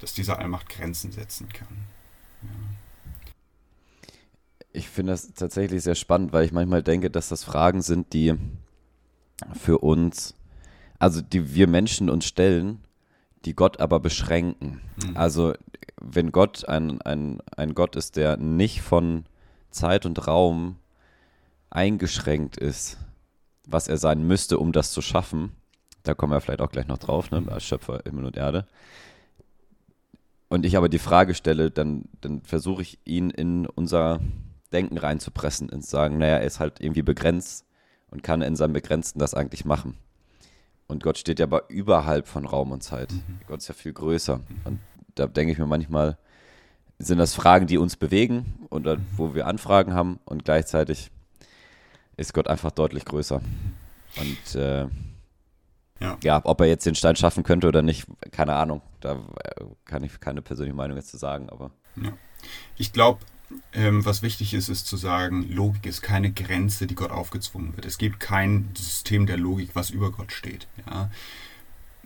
das 0.03 0.13
dieser 0.13 0.39
Allmacht 0.39 0.69
Grenzen 0.69 1.12
setzen 1.12 1.48
kann. 1.50 1.77
Ja. 2.41 2.50
Ich 4.74 4.89
finde 4.89 5.13
das 5.13 5.33
tatsächlich 5.33 5.83
sehr 5.83 5.95
spannend, 5.95 6.33
weil 6.33 6.45
ich 6.45 6.51
manchmal 6.51 6.83
denke, 6.83 7.10
dass 7.10 7.29
das 7.29 7.43
Fragen 7.43 7.81
sind, 7.81 8.13
die 8.13 8.33
für 9.53 9.80
uns, 9.80 10.36
also 10.99 11.21
die 11.21 11.54
wir 11.54 11.67
Menschen 11.67 12.10
uns 12.10 12.25
stellen, 12.25 12.82
die 13.45 13.56
Gott 13.56 13.80
aber 13.80 13.99
beschränken. 13.99 14.82
Mhm. 15.04 15.15
Also 15.15 15.54
wenn 16.01 16.32
Gott 16.32 16.67
ein, 16.67 17.01
ein, 17.01 17.39
ein 17.56 17.75
Gott 17.75 17.95
ist, 17.95 18.15
der 18.15 18.38
nicht 18.38 18.82
von 18.82 19.25
Zeit 19.69 20.06
und 20.06 20.28
Raum 20.28 20.78
eingeschränkt 21.69 22.58
ist, 22.58 22.97
was 23.65 23.88
er 23.88 23.97
sein 23.97 24.25
müsste, 24.28 24.60
um 24.60 24.71
das 24.71 24.91
zu 24.91 25.01
schaffen, 25.01 25.54
da 26.04 26.13
kommen 26.13 26.34
wir 26.34 26.41
vielleicht 26.41 26.62
auch 26.62 26.71
gleich 26.71 26.88
noch 26.88 26.97
drauf, 26.97 27.32
ne, 27.32 27.43
als 27.47 27.63
Schöpfer 27.63 28.01
Himmel 28.04 28.25
und 28.25 28.38
Erde. 28.38 28.67
Und 30.54 30.68
ich 30.68 30.78
aber 30.78 30.88
die 30.88 31.00
Frage 31.00 31.34
stelle, 31.34 31.72
dann, 31.72 32.04
dann 32.22 32.44
versuche 32.44 32.84
ich 32.84 33.00
ihn 33.06 33.32
in 33.32 33.66
unser 33.66 34.20
Denken 34.72 35.00
reinzupressen, 35.00 35.68
ins 35.68 35.89
Sagen, 35.89 36.20
naja, 36.20 36.36
er 36.36 36.44
ist 36.44 36.60
halt 36.60 36.80
irgendwie 36.80 37.02
begrenzt 37.02 37.66
und 38.12 38.22
kann 38.22 38.44
in 38.44 38.56
seinem 38.56 38.74
Begrenzten 38.74 39.18
das 39.18 39.34
eigentlich 39.34 39.66
machen. 39.66 39.98
Und 40.86 41.02
Gott 41.02 41.18
steht 41.18 41.39
ja 41.39 41.48
aber 41.48 41.72
überhalb 41.72 42.28
von 42.28 42.46
Raum 42.46 42.72
und 42.72 42.84
Zeit. 42.84 43.12
Mhm. 43.12 43.39
Gott 43.48 43.62
ist 43.62 43.68
ja 43.68 43.74
viel 43.74 43.94
größer. 43.94 44.42
Und 44.63 44.80
da 45.16 45.26
denke 45.26 45.54
ich 45.54 45.58
mir 45.58 45.66
manchmal, 45.66 46.20
sind 47.00 47.18
das 47.18 47.34
Fragen, 47.34 47.66
die 47.66 47.80
uns 47.80 47.96
bewegen 47.96 48.68
oder 48.70 48.98
mhm. 48.98 49.06
wo 49.18 49.34
wir 49.34 49.48
Anfragen 49.48 49.96
haben 49.96 50.20
und 50.24 50.46
gleichzeitig 50.46 51.10
ist 52.16 52.36
Gott 52.36 52.48
einfach 52.48 52.70
deutlich 52.70 53.06
größer. 53.06 53.42
Und 54.18 54.56
äh, 54.56 54.86
ja. 56.00 56.18
ja. 56.22 56.42
ob 56.44 56.62
er 56.62 56.68
jetzt 56.68 56.86
den 56.86 56.94
Stein 56.94 57.16
schaffen 57.16 57.42
könnte 57.42 57.68
oder 57.68 57.82
nicht, 57.82 58.06
keine 58.30 58.54
Ahnung. 58.54 58.84
Da 59.04 59.20
kann 59.86 60.04
ich 60.04 60.20
keine 60.20 60.42
persönliche 60.42 60.76
Meinung 60.76 60.96
jetzt 60.98 61.10
zu 61.10 61.18
sagen, 61.18 61.50
aber. 61.50 61.72
Ja. 62.02 62.13
Ich 62.78 62.94
glaube, 62.94 63.20
ähm, 63.74 64.06
was 64.06 64.22
wichtig 64.22 64.54
ist, 64.54 64.70
ist 64.70 64.88
zu 64.88 64.98
sagen, 64.98 65.48
Logik 65.54 65.86
ist 65.86 66.02
keine 66.02 66.32
Grenze, 66.32 66.88
die 66.88 66.96
Gott 66.96 67.12
aufgezwungen 67.12 67.76
wird. 67.76 67.86
Es 67.86 67.98
gibt 67.98 68.20
kein 68.20 68.70
System 68.76 69.26
der 69.26 69.38
Logik, 69.38 69.72
was 69.74 69.89
über 69.89 70.12
Gott 70.12 70.32
steht. 70.32 70.68
Ja? 70.88 71.12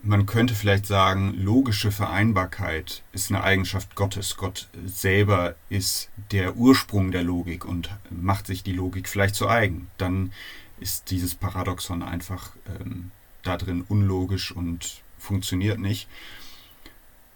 Man 0.02 0.26
könnte 0.26 0.54
vielleicht 0.54 0.86
sagen, 0.86 1.34
logische 1.34 1.90
Vereinbarkeit 1.90 3.02
ist 3.12 3.30
eine 3.30 3.42
Eigenschaft 3.42 3.94
Gottes. 3.94 4.36
Gott 4.36 4.68
selber 4.86 5.54
ist 5.68 6.10
der 6.30 6.56
Ursprung 6.56 7.10
der 7.10 7.24
Logik 7.24 7.64
und 7.64 7.90
macht 8.10 8.46
sich 8.46 8.62
die 8.62 8.72
Logik 8.72 9.08
vielleicht 9.08 9.34
zu 9.34 9.48
eigen. 9.48 9.88
Dann 9.98 10.32
ist 10.78 11.10
dieses 11.10 11.34
Paradoxon 11.34 12.02
einfach 12.02 12.52
ähm, 12.80 13.10
da 13.42 13.56
unlogisch 13.88 14.52
und 14.52 15.02
funktioniert 15.18 15.78
nicht 15.78 16.08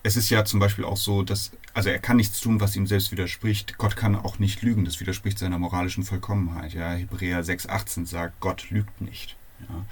es 0.02 0.16
ist 0.16 0.30
ja 0.30 0.44
zum 0.44 0.58
Beispiel 0.58 0.84
auch 0.84 0.96
so, 0.96 1.22
dass, 1.22 1.52
also 1.74 1.88
er 1.88 1.98
kann 1.98 2.16
nichts 2.16 2.40
tun, 2.40 2.60
was 2.60 2.74
ihm 2.74 2.86
selbst 2.86 3.12
widerspricht. 3.12 3.78
Gott 3.78 3.96
kann 3.96 4.16
auch 4.16 4.38
nicht 4.38 4.62
lügen, 4.62 4.84
das 4.84 5.00
widerspricht 5.00 5.38
seiner 5.38 5.58
moralischen 5.58 6.04
Vollkommenheit. 6.04 6.74
Ja? 6.74 6.92
Hebräer 6.92 7.44
6,18 7.44 8.06
sagt, 8.06 8.40
Gott 8.40 8.70
lügt 8.70 9.00
nicht. 9.00 9.36
Ja? 9.60 9.86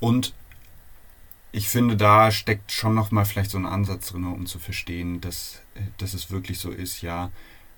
Und 0.00 0.34
ich 1.52 1.68
finde, 1.68 1.96
da 1.96 2.32
steckt 2.32 2.72
schon 2.72 2.94
nochmal 2.94 3.24
vielleicht 3.24 3.52
so 3.52 3.58
ein 3.58 3.66
Ansatz 3.66 4.08
drin, 4.08 4.24
um 4.24 4.46
zu 4.46 4.58
verstehen, 4.58 5.20
dass, 5.20 5.60
dass 5.98 6.12
es 6.12 6.32
wirklich 6.32 6.58
so 6.58 6.70
ist, 6.70 7.00
ja, 7.00 7.30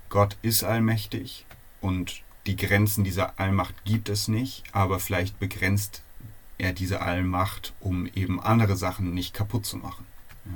Gott 0.09 0.39
ist 0.41 0.65
allmächtig 0.65 1.45
und 1.83 2.23
die 2.47 2.57
Grenzen 2.57 3.05
dieser 3.05 3.39
Allmacht 3.39 3.75
gibt 3.85 4.09
es 4.09 4.29
nicht, 4.29 4.63
aber 4.73 4.99
vielleicht 4.99 5.39
begrenzt 5.39 6.03
er 6.57 6.73
diese 6.73 7.03
Allmacht, 7.03 7.75
um 7.81 8.07
eben 8.07 8.41
andere 8.41 8.77
Sachen 8.77 9.13
nicht 9.13 9.35
kaputt 9.35 9.67
zu 9.67 9.77
machen. 9.77 10.07
Ja. 10.47 10.53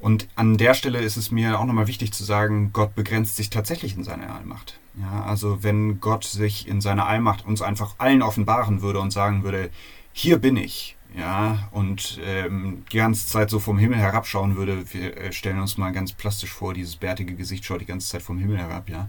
Und 0.00 0.28
an 0.34 0.56
der 0.56 0.74
Stelle 0.74 1.00
ist 1.00 1.16
es 1.16 1.30
mir 1.30 1.60
auch 1.60 1.64
nochmal 1.66 1.86
wichtig 1.86 2.12
zu 2.12 2.24
sagen, 2.24 2.72
Gott 2.72 2.94
begrenzt 2.94 3.36
sich 3.36 3.50
tatsächlich 3.50 3.96
in 3.96 4.04
seiner 4.04 4.34
Allmacht. 4.34 4.80
Ja, 4.98 5.24
also 5.24 5.62
wenn 5.62 6.00
Gott 6.00 6.24
sich 6.24 6.66
in 6.66 6.80
seiner 6.80 7.06
Allmacht 7.06 7.46
uns 7.46 7.62
einfach 7.62 7.94
allen 7.98 8.22
offenbaren 8.22 8.82
würde 8.82 9.00
und 9.00 9.12
sagen 9.12 9.42
würde, 9.44 9.70
hier 10.12 10.38
bin 10.38 10.56
ich, 10.56 10.96
ja, 11.16 11.68
und 11.72 12.20
ähm, 12.24 12.84
die 12.92 12.96
ganze 12.96 13.26
Zeit 13.26 13.50
so 13.50 13.58
vom 13.58 13.78
Himmel 13.78 13.98
herabschauen 13.98 14.56
würde, 14.56 14.84
wir 14.92 15.16
äh, 15.16 15.32
stellen 15.32 15.60
uns 15.60 15.76
mal 15.76 15.92
ganz 15.92 16.12
plastisch 16.12 16.52
vor, 16.52 16.72
dieses 16.72 16.96
bärtige 16.96 17.34
Gesicht 17.34 17.64
schaut 17.64 17.80
die 17.80 17.86
ganze 17.86 18.08
Zeit 18.08 18.22
vom 18.22 18.38
Himmel 18.38 18.58
herab, 18.58 18.88
ja. 18.88 19.08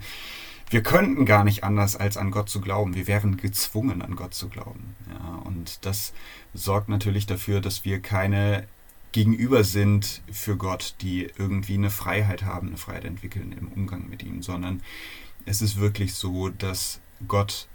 Wir 0.70 0.84
könnten 0.84 1.26
gar 1.26 1.44
nicht 1.44 1.66
anders, 1.66 1.98
als 1.98 2.16
an 2.16 2.32
Gott 2.32 2.48
zu 2.48 2.62
glauben. 2.62 2.96
Wir 2.96 3.06
wären 3.06 3.36
gezwungen, 3.36 4.02
an 4.02 4.16
Gott 4.16 4.34
zu 4.34 4.48
glauben. 4.48 4.96
Ja, 5.10 5.42
und 5.44 5.86
das 5.86 6.14
sorgt 6.54 6.88
natürlich 6.88 7.26
dafür, 7.26 7.60
dass 7.60 7.84
wir 7.84 8.00
keine 8.00 8.68
gegenüber 9.12 9.64
sind 9.64 10.22
für 10.32 10.56
Gott, 10.58 10.96
die 11.02 11.30
irgendwie 11.38 11.76
eine 11.76 11.90
Freiheit 11.90 12.44
haben, 12.44 12.68
eine 12.68 12.78
Freiheit 12.78 13.06
entwickeln 13.06 13.52
im 13.52 13.68
Umgang 13.68 14.10
mit 14.10 14.24
ihm, 14.24 14.42
sondern 14.42 14.82
es 15.46 15.62
ist 15.62 15.80
wirklich 15.80 16.14
so, 16.14 16.50
dass 16.50 17.02
Gott 17.28 17.68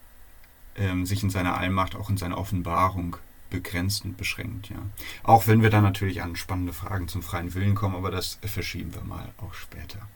ähm, 0.77 1.07
sich 1.07 1.23
in 1.23 1.31
seiner 1.31 1.59
Allmacht, 1.59 1.95
auch 1.95 2.11
in 2.11 2.17
seiner 2.17 2.39
Offenbarung 2.39 3.17
begrenzt 3.51 4.05
und 4.05 4.17
beschränkt. 4.17 4.71
Ja. 4.71 4.77
Auch 5.23 5.47
wenn 5.47 5.63
wir 5.63 5.71
dann 5.71 5.83
natürlich 5.83 6.23
an 6.23 6.37
spannende 6.37 6.73
Fragen 6.73 7.09
zum 7.09 7.23
freien 7.23 7.55
Willen 7.55 7.75
kommen, 7.75 7.95
aber 7.95 8.11
das 8.11 8.39
verschieben 8.43 8.95
wir 8.95 9.03
mal 9.03 9.29
auch 9.39 9.55
später. 9.55 10.09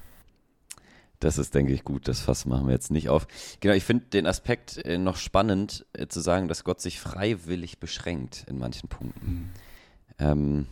Das 1.21 1.37
ist, 1.37 1.55
denke 1.55 1.73
ich, 1.75 1.85
gut. 1.85 2.09
Das 2.09 2.21
Fass 2.21 2.47
machen 2.47 2.67
wir 2.67 2.73
jetzt 2.73 2.91
nicht 2.91 3.11
auf. 3.11 3.27
Genau, 3.61 3.75
ich 3.75 3.85
finde 3.85 4.07
den 4.07 4.27
Aspekt 4.27 4.79
äh, 4.79 4.97
noch 4.97 5.17
spannend, 5.17 5.87
äh, 5.93 6.07
zu 6.07 6.21
sagen, 6.21 6.49
dass 6.49 6.65
Gott 6.65 6.81
sich 6.81 6.99
freiwillig 6.99 7.79
beschränkt 7.79 8.47
in 8.49 8.59
manchen 8.59 8.89
Punkten. 8.89 9.31
Mhm. 9.31 9.51
Ähm, 10.19 10.67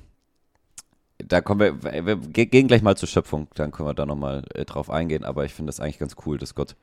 da 1.28 1.40
kommen 1.40 1.82
wir, 1.82 2.06
wir 2.06 2.16
gehen 2.16 2.68
gleich 2.68 2.82
mal 2.82 2.96
zur 2.96 3.08
Schöpfung, 3.08 3.48
dann 3.54 3.70
können 3.70 3.88
wir 3.88 3.94
da 3.94 4.06
nochmal 4.06 4.44
äh, 4.54 4.64
drauf 4.64 4.90
eingehen, 4.90 5.24
aber 5.24 5.44
ich 5.44 5.54
finde 5.54 5.70
das 5.70 5.80
eigentlich 5.80 5.98
ganz 5.98 6.16
cool, 6.24 6.38
dass 6.38 6.54
Gott 6.54 6.74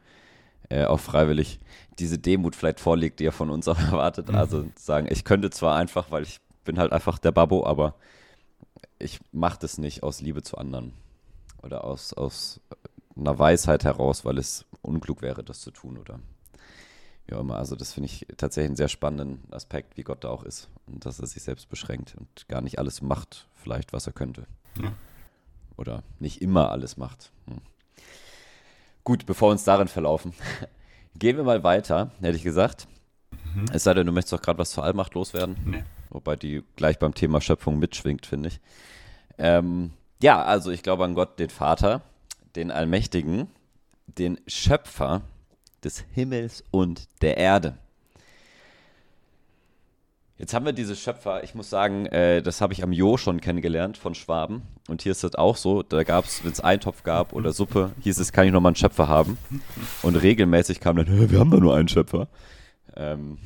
äh, 0.70 0.86
auch 0.86 1.00
freiwillig 1.00 1.60
diese 2.00 2.20
Demut 2.20 2.56
vielleicht 2.56 2.80
vorlegt, 2.80 3.20
die 3.20 3.26
er 3.26 3.32
von 3.32 3.50
uns 3.50 3.68
auch 3.68 3.80
erwartet. 3.92 4.30
Mhm. 4.30 4.36
Also 4.36 4.66
sagen, 4.76 5.08
ich 5.10 5.24
könnte 5.24 5.50
zwar 5.50 5.76
einfach, 5.76 6.12
weil 6.12 6.24
ich 6.24 6.40
bin 6.64 6.80
halt 6.80 6.92
einfach 6.92 7.18
der 7.20 7.32
Babbo, 7.32 7.66
aber 7.66 7.96
ich 9.00 9.20
mache 9.32 9.60
das 9.60 9.78
nicht 9.78 10.04
aus 10.04 10.22
Liebe 10.22 10.42
zu 10.42 10.58
anderen 10.58 10.94
oder 11.64 11.84
aus, 11.84 12.14
aus 12.14 12.62
einer 13.16 13.38
Weisheit 13.38 13.84
heraus, 13.84 14.26
weil 14.26 14.38
es 14.38 14.66
unklug 14.82 15.22
wäre, 15.22 15.44
das 15.44 15.62
zu 15.62 15.72
tun 15.72 15.98
oder 15.98 16.20
wie 17.28 17.36
auch 17.36 17.42
immer. 17.42 17.58
Also 17.58 17.76
das 17.76 17.94
finde 17.94 18.08
ich 18.08 18.28
tatsächlich 18.38 18.70
einen 18.70 18.76
sehr 18.76 18.88
spannenden 18.88 19.42
Aspekt, 19.52 19.98
wie 19.98 20.04
Gott 20.04 20.24
da 20.24 20.30
auch 20.30 20.44
ist 20.44 20.70
und 20.88 21.06
dass 21.06 21.20
er 21.20 21.28
sich 21.28 21.44
selbst 21.44 21.70
beschränkt 21.70 22.16
und 22.18 22.48
gar 22.48 22.62
nicht 22.62 22.80
alles 22.80 23.02
macht, 23.02 23.48
vielleicht 23.56 23.94
was 23.94 24.08
er 24.08 24.14
könnte. 24.14 24.48
Ja. 24.82 24.94
Oder 25.78 26.04
nicht 26.20 26.42
immer 26.42 26.72
alles 26.72 26.98
macht. 26.98 27.32
Hm. 27.48 27.62
Gut, 29.04 29.26
bevor 29.26 29.50
wir 29.50 29.54
uns 29.54 29.64
darin 29.64 29.88
verlaufen, 29.88 30.34
gehen 31.18 31.38
wir 31.38 31.44
mal 31.44 31.64
weiter, 31.64 32.12
hätte 32.22 32.38
ich 32.38 32.44
gesagt. 32.44 32.88
Mhm. 33.32 33.66
Es 33.72 33.84
sei 33.84 33.94
denn, 33.94 34.08
du 34.08 34.12
möchtest 34.12 34.34
doch 34.34 34.42
gerade 34.42 34.60
was 34.60 34.72
zur 34.72 34.84
Allmacht 34.84 35.14
loswerden. 35.14 35.58
Nee. 35.66 35.84
Wobei 36.10 36.36
die 36.36 36.64
gleich 36.76 36.98
beim 37.00 37.14
Thema 37.14 37.42
Schöpfung 37.42 37.78
mitschwingt, 37.78 38.26
finde 38.26 38.50
ich. 38.50 38.60
Ähm, 39.38 39.92
ja, 40.22 40.44
also 40.44 40.72
ich 40.72 40.82
glaube 40.82 41.04
an 41.04 41.14
Gott, 41.14 41.40
den 41.40 41.50
Vater, 41.50 42.02
den 42.56 42.72
Allmächtigen, 42.72 43.48
den 44.08 44.40
Schöpfer 44.48 45.22
des 45.86 46.04
Himmels 46.14 46.64
und 46.72 47.08
der 47.22 47.38
Erde. 47.38 47.78
Jetzt 50.38 50.54
haben 50.54 50.66
wir 50.66 50.74
diese 50.74 50.98
Schöpfer, 50.98 51.46
ich 51.46 51.56
muss 51.56 51.70
sagen, 51.70 52.08
äh, 52.08 52.42
das 52.42 52.60
habe 52.60 52.74
ich 52.74 52.84
am 52.84 52.92
Jo 52.92 53.16
schon 53.16 53.40
kennengelernt 53.40 53.96
von 53.98 54.16
Schwaben. 54.16 54.64
Und 54.90 55.02
hier 55.02 55.14
ist 55.14 55.24
das 55.24 55.36
auch 55.36 55.56
so, 55.56 55.82
da 55.82 56.04
gab 56.04 56.26
es, 56.26 56.44
wenn 56.44 56.52
es 56.52 56.60
Eintopf 56.60 57.04
gab 57.04 57.32
oder 57.32 57.54
Suppe, 57.54 57.92
hieß 58.02 58.20
es, 58.20 58.34
kann 58.34 58.46
ich 58.46 58.52
nochmal 58.52 58.72
einen 58.72 58.76
Schöpfer 58.76 59.08
haben. 59.08 59.38
Und 60.02 60.18
regelmäßig 60.18 60.82
kam 60.82 60.98
dann, 60.98 61.08
wir 61.32 61.40
haben 61.40 61.52
da 61.52 61.58
nur 61.58 61.74
einen 61.74 61.88
Schöpfer. 61.88 62.28
Ähm, 62.98 63.38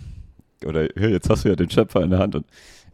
oder 0.65 0.97
jetzt 0.99 1.29
hast 1.29 1.45
du 1.45 1.49
ja 1.49 1.55
den 1.55 1.69
Schöpfer 1.69 2.01
in 2.01 2.09
der 2.09 2.19
Hand. 2.19 2.33
Und 2.33 2.47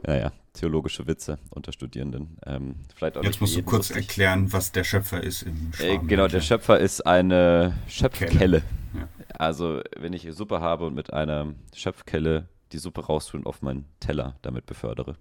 naja, 0.06 0.34
theologische 0.52 1.08
Witze 1.08 1.38
unter 1.52 1.72
Studierenden. 1.72 2.38
Ähm, 2.46 2.76
vielleicht 2.96 3.18
auch 3.18 3.24
Jetzt 3.24 3.40
musst 3.40 3.56
du 3.56 3.64
kurz 3.64 3.90
lustig. 3.90 4.10
erklären, 4.10 4.52
was 4.52 4.74
der 4.74 4.84
Schöpfer 4.84 5.24
ist 5.24 5.44
im 5.44 5.72
äh, 5.80 5.98
Genau, 6.00 6.28
der 6.28 6.42
Schöpfer 6.42 6.80
ist 6.80 7.06
eine 7.08 7.78
Schöpfkelle. 7.88 8.62
Ja. 8.94 9.08
Also, 9.38 9.82
wenn 9.98 10.14
ich 10.14 10.28
Suppe 10.32 10.62
habe 10.62 10.86
und 10.86 10.96
mit 10.96 11.14
einer 11.14 11.54
Schöpfkelle 11.74 12.48
die 12.72 12.78
Suppe 12.78 13.06
raustue 13.06 13.40
und 13.40 13.48
auf 13.48 13.62
meinen 13.62 13.86
Teller 14.00 14.38
damit 14.42 14.66
befördere, 14.66 15.16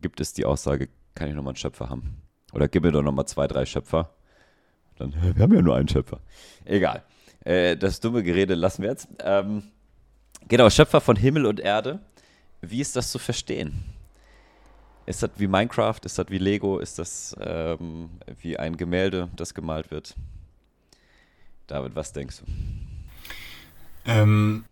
gibt 0.00 0.20
es 0.20 0.32
die 0.32 0.44
Aussage, 0.44 0.88
kann 1.14 1.28
ich 1.28 1.34
nochmal 1.34 1.52
einen 1.52 1.56
Schöpfer 1.56 1.88
haben? 1.88 2.22
Oder 2.52 2.68
gib 2.68 2.84
mir 2.84 2.92
doch 2.92 3.02
nochmal 3.02 3.26
zwei, 3.26 3.46
drei 3.46 3.66
Schöpfer. 3.66 4.14
Dann, 4.96 5.14
wir 5.34 5.42
haben 5.42 5.54
ja 5.54 5.62
nur 5.62 5.76
einen 5.76 5.88
Schöpfer. 5.88 6.20
Egal. 6.64 7.02
Äh, 7.44 7.76
das 7.76 8.00
dumme 8.00 8.22
Gerede 8.22 8.54
lassen 8.54 8.82
wir 8.82 8.90
jetzt. 8.90 9.08
Ähm, 9.22 9.62
genau, 10.46 10.70
Schöpfer 10.70 11.00
von 11.00 11.16
Himmel 11.16 11.46
und 11.46 11.60
Erde. 11.60 12.00
Wie 12.60 12.80
ist 12.80 12.96
das 12.96 13.10
zu 13.10 13.18
verstehen? 13.18 13.84
Ist 15.06 15.22
das 15.22 15.30
wie 15.36 15.46
Minecraft? 15.46 16.00
Ist 16.04 16.18
das 16.18 16.28
wie 16.28 16.38
Lego? 16.38 16.78
Ist 16.78 16.98
das 16.98 17.34
ähm, 17.40 18.10
wie 18.40 18.58
ein 18.58 18.76
Gemälde, 18.76 19.28
das 19.36 19.54
gemalt 19.54 19.90
wird? 19.90 20.14
David, 21.66 21.94
was 21.94 22.12
denkst 22.12 22.40
du? 22.40 22.87
Ähm, 24.08 24.64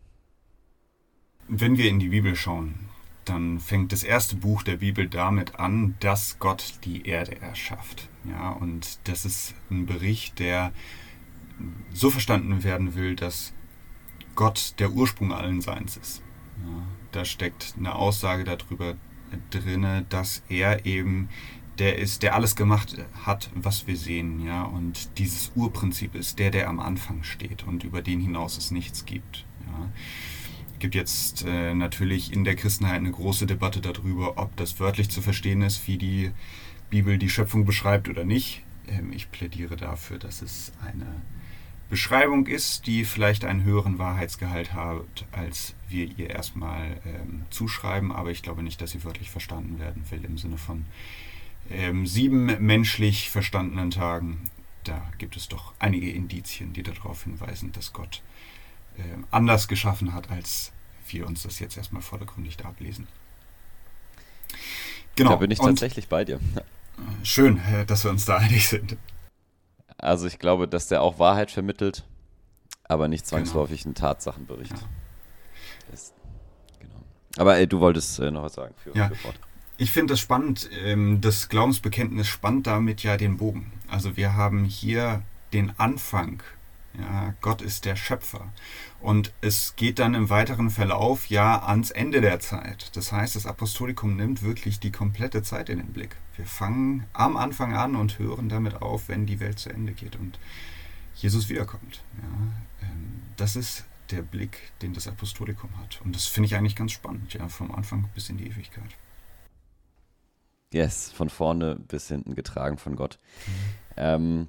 wenn 1.46 1.76
wir 1.76 1.90
in 1.90 1.98
die 1.98 2.08
Bibel 2.08 2.34
schauen, 2.34 2.88
dann 3.26 3.60
fängt 3.60 3.92
das 3.92 4.02
erste 4.02 4.34
Buch 4.36 4.62
der 4.62 4.78
Bibel 4.78 5.08
damit 5.08 5.56
an, 5.56 5.94
dass 6.00 6.38
Gott 6.38 6.74
die 6.84 7.06
Erde 7.06 7.40
erschafft. 7.40 8.08
Ja, 8.24 8.50
und 8.50 8.98
das 9.04 9.24
ist 9.24 9.54
ein 9.70 9.84
Bericht, 9.84 10.38
der 10.38 10.72
so 11.92 12.10
verstanden 12.10 12.64
werden 12.64 12.94
will, 12.94 13.14
dass 13.14 13.52
Gott 14.34 14.74
der 14.78 14.92
Ursprung 14.92 15.32
allen 15.32 15.60
Seins 15.60 15.96
ist. 15.96 16.22
Ja, 16.64 16.82
da 17.12 17.24
steckt 17.24 17.74
eine 17.76 17.94
Aussage 17.94 18.44
darüber, 18.44 18.96
drin, 19.50 20.06
dass 20.08 20.42
er 20.48 20.86
eben 20.86 21.28
der 21.78 21.98
ist, 21.98 22.22
der 22.22 22.34
alles 22.34 22.56
gemacht 22.56 22.96
hat, 23.24 23.50
was 23.54 23.86
wir 23.86 23.96
sehen, 23.96 24.44
ja, 24.44 24.62
und 24.62 25.18
dieses 25.18 25.52
Urprinzip 25.54 26.14
ist 26.14 26.38
der, 26.38 26.50
der 26.50 26.68
am 26.68 26.80
Anfang 26.80 27.22
steht 27.22 27.64
und 27.64 27.84
über 27.84 28.02
den 28.02 28.20
hinaus 28.20 28.56
es 28.56 28.70
nichts 28.70 29.04
gibt. 29.04 29.44
Ja. 29.66 29.88
Es 30.72 30.80
gibt 30.80 30.94
jetzt 30.94 31.44
äh, 31.46 31.74
natürlich 31.74 32.32
in 32.32 32.44
der 32.44 32.54
Christenheit 32.54 32.96
eine 32.96 33.10
große 33.10 33.46
Debatte 33.46 33.80
darüber, 33.80 34.36
ob 34.36 34.54
das 34.56 34.78
wörtlich 34.78 35.08
zu 35.08 35.22
verstehen 35.22 35.62
ist, 35.62 35.86
wie 35.86 35.96
die 35.96 36.32
Bibel 36.90 37.18
die 37.18 37.30
Schöpfung 37.30 37.64
beschreibt 37.64 38.08
oder 38.08 38.24
nicht. 38.24 38.62
Ähm, 38.86 39.10
ich 39.12 39.30
plädiere 39.30 39.76
dafür, 39.76 40.18
dass 40.18 40.42
es 40.42 40.72
eine 40.86 41.06
Beschreibung 41.88 42.46
ist, 42.46 42.86
die 42.86 43.04
vielleicht 43.04 43.44
einen 43.44 43.62
höheren 43.62 43.98
Wahrheitsgehalt 43.98 44.74
hat, 44.74 45.24
als 45.30 45.74
wir 45.88 46.10
ihr 46.18 46.30
erstmal 46.30 47.00
ähm, 47.06 47.42
zuschreiben, 47.50 48.10
aber 48.10 48.30
ich 48.30 48.42
glaube 48.42 48.62
nicht, 48.62 48.82
dass 48.82 48.90
sie 48.90 49.04
wörtlich 49.04 49.30
verstanden 49.30 49.78
werden 49.78 50.02
will 50.10 50.24
im 50.24 50.36
Sinne 50.36 50.58
von 50.58 50.84
ähm, 51.70 52.06
sieben 52.06 52.46
menschlich 52.64 53.30
verstandenen 53.30 53.90
Tagen. 53.90 54.50
Da 54.84 55.02
gibt 55.18 55.36
es 55.36 55.48
doch 55.48 55.74
einige 55.78 56.10
Indizien, 56.10 56.72
die 56.72 56.82
darauf 56.82 57.24
hinweisen, 57.24 57.72
dass 57.72 57.92
Gott 57.92 58.22
äh, 58.98 59.02
anders 59.30 59.68
geschaffen 59.68 60.14
hat, 60.14 60.30
als 60.30 60.72
wir 61.08 61.26
uns 61.26 61.42
das 61.42 61.58
jetzt 61.58 61.76
erstmal 61.76 62.02
vordergründig 62.02 62.64
ablesen. 62.64 63.06
Genau. 65.16 65.30
Da 65.30 65.36
bin 65.36 65.50
ich 65.50 65.58
tatsächlich 65.58 66.08
bei 66.08 66.24
dir. 66.24 66.40
Schön, 67.22 67.58
äh, 67.58 67.84
dass 67.84 68.04
wir 68.04 68.10
uns 68.10 68.24
da 68.24 68.36
einig 68.38 68.68
sind. 68.68 68.96
Also 69.98 70.26
ich 70.26 70.38
glaube, 70.38 70.68
dass 70.68 70.88
der 70.88 71.02
auch 71.02 71.18
Wahrheit 71.18 71.50
vermittelt, 71.50 72.04
aber 72.84 73.08
nicht 73.08 73.24
genau. 73.24 73.38
zwangsläufig 73.38 73.82
genau. 73.82 73.88
einen 73.88 73.94
Tatsachenbericht. 73.94 74.72
Ja. 74.72 75.92
Ist, 75.92 76.14
genau. 76.78 77.02
Aber 77.38 77.56
ey, 77.56 77.66
du 77.66 77.80
wolltest 77.80 78.18
äh, 78.18 78.30
noch 78.30 78.42
was 78.42 78.54
sagen. 78.54 78.74
Für, 78.76 78.96
ja. 78.96 79.08
Für 79.08 79.16
ich 79.78 79.90
finde 79.90 80.12
das 80.12 80.20
spannend. 80.20 80.70
Ähm, 80.84 81.20
das 81.20 81.48
Glaubensbekenntnis 81.48 82.28
spannt 82.28 82.66
damit 82.66 83.02
ja 83.02 83.16
den 83.16 83.36
Bogen. 83.36 83.72
Also 83.88 84.16
wir 84.16 84.34
haben 84.34 84.64
hier 84.64 85.22
den 85.52 85.78
Anfang. 85.78 86.42
Ja, 86.98 87.34
Gott 87.42 87.60
ist 87.60 87.84
der 87.84 87.94
Schöpfer. 87.94 88.52
Und 89.00 89.32
es 89.42 89.76
geht 89.76 89.98
dann 89.98 90.14
im 90.14 90.30
weiteren 90.30 90.70
Verlauf 90.70 91.26
ja 91.26 91.62
ans 91.62 91.90
Ende 91.90 92.22
der 92.22 92.40
Zeit. 92.40 92.90
Das 92.96 93.12
heißt, 93.12 93.36
das 93.36 93.44
Apostolikum 93.44 94.16
nimmt 94.16 94.42
wirklich 94.42 94.80
die 94.80 94.92
komplette 94.92 95.42
Zeit 95.42 95.68
in 95.68 95.78
den 95.78 95.92
Blick. 95.92 96.16
Wir 96.36 96.46
fangen 96.46 97.04
am 97.12 97.36
Anfang 97.36 97.74
an 97.74 97.96
und 97.96 98.18
hören 98.18 98.48
damit 98.48 98.80
auf, 98.80 99.08
wenn 99.08 99.26
die 99.26 99.40
Welt 99.40 99.58
zu 99.58 99.68
Ende 99.68 99.92
geht 99.92 100.16
und 100.16 100.38
Jesus 101.14 101.48
wiederkommt. 101.50 102.02
Ja, 102.22 102.88
ähm, 102.88 103.22
das 103.36 103.56
ist 103.56 103.84
der 104.10 104.22
Blick, 104.22 104.72
den 104.80 104.94
das 104.94 105.06
Apostolikum 105.06 105.70
hat. 105.78 106.00
Und 106.02 106.14
das 106.14 106.26
finde 106.26 106.46
ich 106.46 106.56
eigentlich 106.56 106.76
ganz 106.76 106.92
spannend, 106.92 107.34
ja, 107.34 107.48
vom 107.48 107.74
Anfang 107.74 108.08
bis 108.14 108.30
in 108.30 108.38
die 108.38 108.46
Ewigkeit. 108.46 108.96
Yes, 110.72 111.12
von 111.12 111.28
vorne 111.28 111.76
bis 111.76 112.08
hinten 112.08 112.34
getragen 112.34 112.78
von 112.78 112.96
Gott. 112.96 113.18
Ähm, 113.96 114.48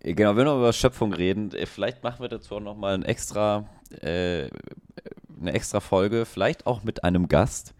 genau, 0.00 0.36
wenn 0.36 0.46
wir 0.46 0.56
über 0.56 0.72
Schöpfung 0.72 1.12
reden, 1.12 1.52
äh, 1.52 1.66
vielleicht 1.66 2.02
machen 2.02 2.20
wir 2.20 2.28
dazu 2.28 2.56
auch 2.56 2.60
nochmal 2.60 2.94
ein 2.94 3.02
extra, 3.02 3.68
äh, 4.00 4.48
eine 5.40 5.52
extra 5.52 5.80
Folge, 5.80 6.24
vielleicht 6.24 6.66
auch 6.66 6.82
mit 6.82 7.04
einem 7.04 7.28
Gast. 7.28 7.74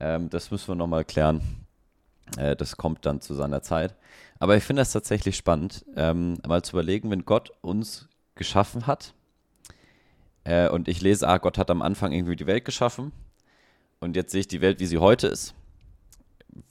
Ähm, 0.00 0.30
das 0.30 0.50
müssen 0.50 0.68
wir 0.68 0.74
nochmal 0.74 1.04
klären. 1.04 1.66
Äh, 2.36 2.56
das 2.56 2.76
kommt 2.76 3.06
dann 3.06 3.20
zu 3.20 3.34
seiner 3.34 3.62
Zeit. 3.62 3.94
Aber 4.38 4.56
ich 4.56 4.64
finde 4.64 4.80
das 4.80 4.92
tatsächlich 4.92 5.36
spannend, 5.36 5.84
ähm, 5.96 6.38
mal 6.46 6.62
zu 6.62 6.72
überlegen, 6.76 7.10
wenn 7.10 7.24
Gott 7.24 7.52
uns 7.60 8.08
geschaffen 8.34 8.86
hat, 8.86 9.14
äh, 10.44 10.68
und 10.68 10.88
ich 10.88 11.00
lese, 11.00 11.26
ah, 11.26 11.38
Gott 11.38 11.58
hat 11.58 11.70
am 11.70 11.82
Anfang 11.82 12.12
irgendwie 12.12 12.36
die 12.36 12.46
Welt 12.46 12.64
geschaffen 12.64 13.12
und 14.00 14.14
jetzt 14.14 14.32
sehe 14.32 14.40
ich 14.40 14.48
die 14.48 14.60
Welt, 14.60 14.78
wie 14.78 14.86
sie 14.86 14.98
heute 14.98 15.26
ist, 15.26 15.54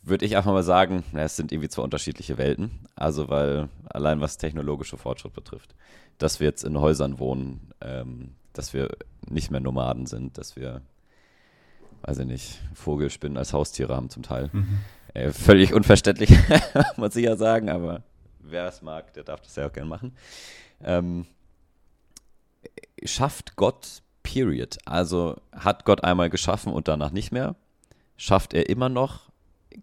würde 0.01 0.25
ich 0.25 0.37
einfach 0.37 0.51
mal 0.51 0.63
sagen, 0.63 1.03
na, 1.11 1.23
es 1.23 1.35
sind 1.35 1.51
irgendwie 1.51 1.69
zwei 1.69 1.81
unterschiedliche 1.81 2.37
Welten. 2.37 2.87
Also, 2.95 3.29
weil 3.29 3.69
allein 3.85 4.21
was 4.21 4.37
technologische 4.37 4.97
Fortschritt 4.97 5.33
betrifft, 5.33 5.75
dass 6.17 6.39
wir 6.39 6.47
jetzt 6.47 6.63
in 6.63 6.79
Häusern 6.79 7.19
wohnen, 7.19 7.71
ähm, 7.81 8.35
dass 8.53 8.73
wir 8.73 8.89
nicht 9.27 9.51
mehr 9.51 9.59
Nomaden 9.59 10.05
sind, 10.05 10.37
dass 10.37 10.55
wir, 10.55 10.81
weiß 12.03 12.19
ich 12.19 12.25
nicht, 12.25 12.61
Vogelspinnen 12.73 13.37
als 13.37 13.53
Haustiere 13.53 13.95
haben 13.95 14.09
zum 14.09 14.23
Teil. 14.23 14.49
Mhm. 14.53 14.79
Äh, 15.13 15.31
völlig 15.31 15.73
unverständlich, 15.73 16.31
muss 16.97 17.15
ich 17.15 17.25
ja 17.25 17.35
sagen, 17.35 17.69
aber 17.69 18.03
wer 18.39 18.67
es 18.67 18.81
mag, 18.81 19.13
der 19.13 19.23
darf 19.23 19.41
das 19.41 19.55
ja 19.55 19.67
auch 19.67 19.73
gerne 19.73 19.89
machen. 19.89 20.15
Ähm, 20.81 21.25
schafft 23.03 23.55
Gott, 23.55 24.01
period. 24.23 24.77
Also 24.85 25.35
hat 25.51 25.85
Gott 25.85 26.03
einmal 26.03 26.29
geschaffen 26.29 26.73
und 26.73 26.87
danach 26.87 27.11
nicht 27.11 27.31
mehr? 27.31 27.55
Schafft 28.17 28.53
er 28.53 28.69
immer 28.69 28.89
noch? 28.89 29.32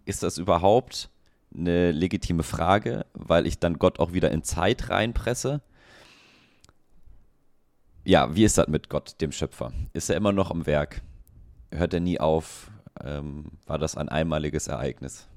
Ist 0.05 0.23
das 0.23 0.39
überhaupt 0.39 1.11
eine 1.55 1.91
legitime 1.93 2.43
Frage, 2.43 3.07
weil 3.13 3.47
ich 3.47 3.59
dann 3.59 3.79
Gott 3.79 3.99
auch 3.99 4.13
wieder 4.13 4.31
in 4.31 4.43
Zeit 4.43 4.91
reinpresse? 4.91 5.61
Ja, 8.05 8.35
wie 8.35 8.45
ist 8.45 8.59
das 8.59 8.69
mit 8.69 8.89
Gott, 8.89 9.21
dem 9.21 9.33
Schöpfer? 9.33 9.73
Ist 9.93 10.09
er 10.11 10.17
immer 10.17 10.33
noch 10.33 10.51
am 10.51 10.67
Werk? 10.67 11.03
Hört 11.71 11.95
er 11.95 12.01
nie 12.01 12.19
auf? 12.19 12.71
Ähm, 13.03 13.53
war 13.67 13.79
das 13.79 13.97
ein 13.97 14.09
einmaliges 14.09 14.69
Ereignis? 14.69 15.29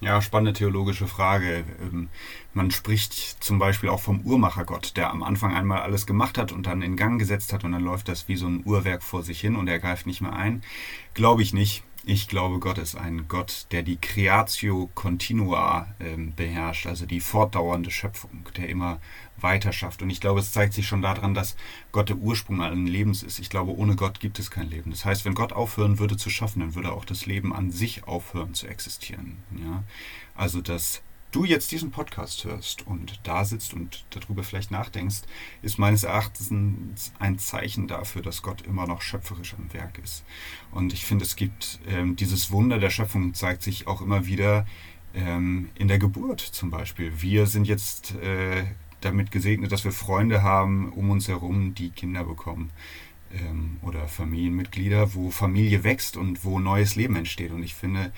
Ja, 0.00 0.22
spannende 0.22 0.54
theologische 0.54 1.06
Frage. 1.06 1.64
Ähm, 1.80 2.08
man 2.54 2.70
spricht 2.70 3.44
zum 3.44 3.58
Beispiel 3.58 3.90
auch 3.90 4.00
vom 4.00 4.22
Uhrmachergott, 4.22 4.96
der 4.96 5.10
am 5.10 5.22
Anfang 5.22 5.54
einmal 5.54 5.82
alles 5.82 6.06
gemacht 6.06 6.38
hat 6.38 6.52
und 6.52 6.66
dann 6.66 6.80
in 6.80 6.96
Gang 6.96 7.18
gesetzt 7.18 7.52
hat 7.52 7.64
und 7.64 7.72
dann 7.72 7.82
läuft 7.82 8.08
das 8.08 8.26
wie 8.26 8.36
so 8.36 8.46
ein 8.46 8.62
Uhrwerk 8.64 9.02
vor 9.02 9.22
sich 9.22 9.40
hin 9.40 9.56
und 9.56 9.68
er 9.68 9.78
greift 9.78 10.06
nicht 10.06 10.22
mehr 10.22 10.32
ein. 10.32 10.62
Glaube 11.12 11.42
ich 11.42 11.52
nicht. 11.52 11.82
Ich 12.04 12.28
glaube, 12.28 12.60
Gott 12.60 12.78
ist 12.78 12.96
ein 12.96 13.28
Gott, 13.28 13.66
der 13.72 13.82
die 13.82 13.98
Creatio 13.98 14.90
Continua 14.94 15.86
äh, 15.98 16.16
beherrscht, 16.16 16.86
also 16.86 17.04
die 17.04 17.20
fortdauernde 17.20 17.90
Schöpfung, 17.90 18.48
der 18.56 18.70
immer 18.70 19.00
weiter 19.38 19.72
schafft. 19.72 20.00
Und 20.02 20.08
ich 20.08 20.20
glaube, 20.20 20.40
es 20.40 20.52
zeigt 20.52 20.72
sich 20.72 20.86
schon 20.86 21.02
daran, 21.02 21.34
dass 21.34 21.56
Gott 21.92 22.08
der 22.08 22.16
Ursprung 22.16 22.62
allen 22.62 22.86
Lebens 22.86 23.22
ist. 23.22 23.38
Ich 23.38 23.50
glaube, 23.50 23.76
ohne 23.76 23.96
Gott 23.96 24.18
gibt 24.18 24.38
es 24.38 24.50
kein 24.50 24.70
Leben. 24.70 24.90
Das 24.90 25.04
heißt, 25.04 25.26
wenn 25.26 25.34
Gott 25.34 25.52
aufhören 25.52 25.98
würde 25.98 26.16
zu 26.16 26.30
schaffen, 26.30 26.60
dann 26.60 26.74
würde 26.74 26.92
auch 26.92 27.04
das 27.04 27.26
Leben 27.26 27.54
an 27.54 27.70
sich 27.70 28.06
aufhören 28.06 28.54
zu 28.54 28.66
existieren. 28.66 29.38
Ja? 29.58 29.84
Also 30.34 30.62
das 30.62 31.02
du 31.30 31.44
jetzt 31.44 31.72
diesen 31.72 31.90
Podcast 31.90 32.44
hörst 32.44 32.86
und 32.86 33.20
da 33.24 33.44
sitzt 33.44 33.74
und 33.74 34.04
darüber 34.10 34.42
vielleicht 34.42 34.70
nachdenkst, 34.70 35.22
ist 35.62 35.78
meines 35.78 36.04
Erachtens 36.04 36.50
ein 37.18 37.38
Zeichen 37.38 37.88
dafür, 37.88 38.22
dass 38.22 38.42
Gott 38.42 38.62
immer 38.62 38.86
noch 38.86 39.02
schöpferisch 39.02 39.54
am 39.54 39.72
Werk 39.72 39.98
ist. 39.98 40.24
Und 40.70 40.92
ich 40.92 41.04
finde, 41.04 41.24
es 41.24 41.36
gibt 41.36 41.80
ähm, 41.88 42.16
dieses 42.16 42.50
Wunder 42.50 42.78
der 42.78 42.90
Schöpfung 42.90 43.34
zeigt 43.34 43.62
sich 43.62 43.86
auch 43.86 44.00
immer 44.00 44.26
wieder 44.26 44.66
ähm, 45.14 45.70
in 45.74 45.88
der 45.88 45.98
Geburt 45.98 46.40
zum 46.40 46.70
Beispiel. 46.70 47.12
Wir 47.20 47.46
sind 47.46 47.66
jetzt 47.66 48.14
äh, 48.16 48.64
damit 49.00 49.30
gesegnet, 49.30 49.72
dass 49.72 49.84
wir 49.84 49.92
Freunde 49.92 50.42
haben 50.42 50.92
um 50.92 51.10
uns 51.10 51.28
herum, 51.28 51.74
die 51.74 51.90
Kinder 51.90 52.24
bekommen 52.24 52.70
ähm, 53.32 53.78
oder 53.82 54.08
Familienmitglieder, 54.08 55.14
wo 55.14 55.30
Familie 55.30 55.84
wächst 55.84 56.16
und 56.16 56.44
wo 56.44 56.58
neues 56.58 56.96
Leben 56.96 57.16
entsteht. 57.16 57.52
Und 57.52 57.62
ich 57.62 57.74
finde, 57.74 58.12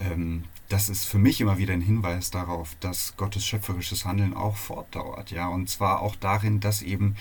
ähm, 0.00 0.44
das 0.68 0.88
ist 0.88 1.04
für 1.04 1.18
mich 1.18 1.40
immer 1.40 1.58
wieder 1.58 1.74
ein 1.74 1.80
Hinweis 1.80 2.30
darauf, 2.30 2.76
dass 2.80 3.16
Gottes 3.16 3.46
schöpferisches 3.46 4.04
Handeln 4.04 4.34
auch 4.34 4.56
fortdauert, 4.56 5.30
ja, 5.30 5.48
und 5.48 5.70
zwar 5.70 6.00
auch 6.00 6.16
darin, 6.16 6.60
dass 6.60 6.82
eben 6.82 7.16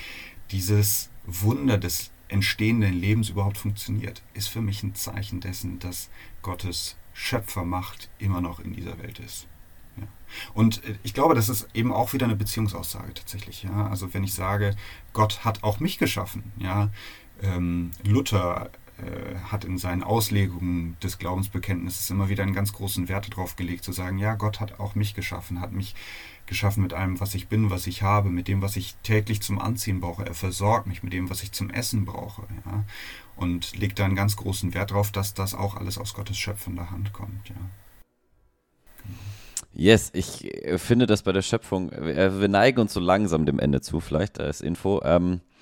dieses 0.51 1.09
Wunder 1.25 1.77
des 1.77 2.11
entstehenden 2.27 2.93
Lebens 2.93 3.29
überhaupt 3.29 3.57
funktioniert, 3.57 4.21
ist 4.33 4.47
für 4.47 4.61
mich 4.61 4.83
ein 4.83 4.95
Zeichen 4.95 5.41
dessen, 5.41 5.79
dass 5.79 6.09
Gottes 6.41 6.97
Schöpfermacht 7.13 8.09
immer 8.17 8.41
noch 8.41 8.59
in 8.59 8.73
dieser 8.73 8.97
Welt 8.99 9.19
ist. 9.19 9.47
Ja. 9.97 10.07
Und 10.53 10.83
äh, 10.83 10.95
ich 11.03 11.13
glaube, 11.13 11.35
das 11.35 11.49
ist 11.49 11.67
eben 11.73 11.93
auch 11.93 12.13
wieder 12.13 12.25
eine 12.25 12.35
Beziehungsaussage 12.35 13.13
tatsächlich. 13.13 13.63
Ja? 13.63 13.87
Also 13.87 14.13
wenn 14.13 14.23
ich 14.23 14.33
sage, 14.33 14.75
Gott 15.13 15.45
hat 15.45 15.63
auch 15.63 15.79
mich 15.79 15.97
geschaffen, 15.97 16.51
ja, 16.57 16.89
ähm, 17.41 17.91
Luther 18.03 18.69
hat 19.51 19.65
in 19.65 19.77
seinen 19.77 20.03
Auslegungen 20.03 20.95
des 21.03 21.17
Glaubensbekenntnisses 21.17 22.09
immer 22.09 22.29
wieder 22.29 22.43
einen 22.43 22.53
ganz 22.53 22.71
großen 22.71 23.09
Wert 23.09 23.31
darauf 23.31 23.57
gelegt, 23.57 23.83
zu 23.83 23.91
sagen, 23.91 24.17
ja, 24.17 24.35
Gott 24.35 24.61
hat 24.61 24.79
auch 24.79 24.95
mich 24.95 25.13
geschaffen, 25.13 25.59
hat 25.59 25.73
mich 25.73 25.95
geschaffen 26.45 26.83
mit 26.83 26.93
allem, 26.93 27.19
was 27.19 27.35
ich 27.35 27.47
bin, 27.47 27.69
was 27.69 27.87
ich 27.87 28.03
habe, 28.03 28.29
mit 28.29 28.47
dem, 28.47 28.61
was 28.61 28.77
ich 28.77 28.95
täglich 29.03 29.41
zum 29.41 29.59
Anziehen 29.59 29.99
brauche. 29.99 30.25
Er 30.25 30.33
versorgt 30.33 30.87
mich 30.87 31.03
mit 31.03 31.11
dem, 31.11 31.29
was 31.29 31.43
ich 31.43 31.51
zum 31.51 31.69
Essen 31.69 32.05
brauche. 32.05 32.43
Ja? 32.65 32.83
Und 33.35 33.75
legt 33.77 33.99
da 33.99 34.05
einen 34.05 34.15
ganz 34.15 34.37
großen 34.37 34.73
Wert 34.73 34.91
darauf, 34.91 35.11
dass 35.11 35.33
das 35.33 35.53
auch 35.55 35.75
alles 35.75 35.97
aus 35.97 36.13
Gottes 36.13 36.37
schöpfender 36.37 36.91
Hand 36.91 37.11
kommt. 37.11 37.49
Ja. 37.49 37.55
Yes, 39.73 40.09
ich 40.13 40.49
finde 40.77 41.05
das 41.05 41.23
bei 41.23 41.33
der 41.33 41.41
Schöpfung, 41.41 41.91
wir 41.91 42.47
neigen 42.47 42.79
uns 42.79 42.93
so 42.93 43.01
langsam 43.01 43.45
dem 43.45 43.59
Ende 43.59 43.81
zu, 43.81 43.99
vielleicht 43.99 44.39
als 44.39 44.61
Info. 44.61 45.01
Ähm, 45.03 45.33
äh, 45.33 45.54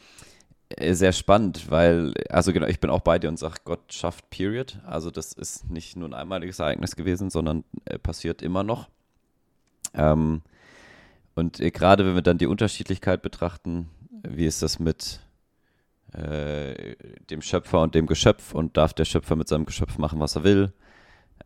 sehr 0.80 1.12
spannend, 1.12 1.70
weil, 1.70 2.14
also 2.30 2.54
genau, 2.54 2.68
ich 2.68 2.80
bin 2.80 2.90
auch 2.90 3.02
bei 3.02 3.20
dir 3.20 3.30
und 3.30 3.38
sage, 3.38 3.56
Gott 3.66 3.94
schafft 3.94 4.30
Period. 4.30 4.80
Also 4.86 5.12
das 5.12 5.34
ist 5.34 5.70
nicht 5.70 5.96
nur 5.96 6.10
ein 6.10 6.14
einmaliges 6.14 6.60
Ereignis 6.60 6.96
gewesen, 6.96 7.30
sondern 7.30 7.64
äh, 7.86 8.00
passiert 8.00 8.42
immer 8.42 8.64
noch. 8.64 8.90
Ähm, 9.94 10.42
und 11.36 11.60
äh, 11.60 11.72
gerade 11.72 12.06
wenn 12.06 12.16
wir 12.16 12.22
dann 12.22 12.38
die 12.38 12.48
Unterschiedlichkeit 12.48 13.22
betrachten, 13.22 13.90
wie 14.28 14.46
ist 14.46 14.62
das 14.62 14.80
mit 14.80 15.20
äh, 16.14 16.96
dem 17.30 17.42
Schöpfer 17.42 17.82
und 17.82 17.96
dem 17.96 18.08
Geschöpf 18.08 18.54
und 18.54 18.78
darf 18.78 18.94
der 18.94 19.06
Schöpfer 19.06 19.36
mit 19.36 19.48
seinem 19.48 19.66
Geschöpf 19.66 19.98
machen, 19.98 20.20
was 20.20 20.36
er 20.36 20.44
will, 20.44 20.74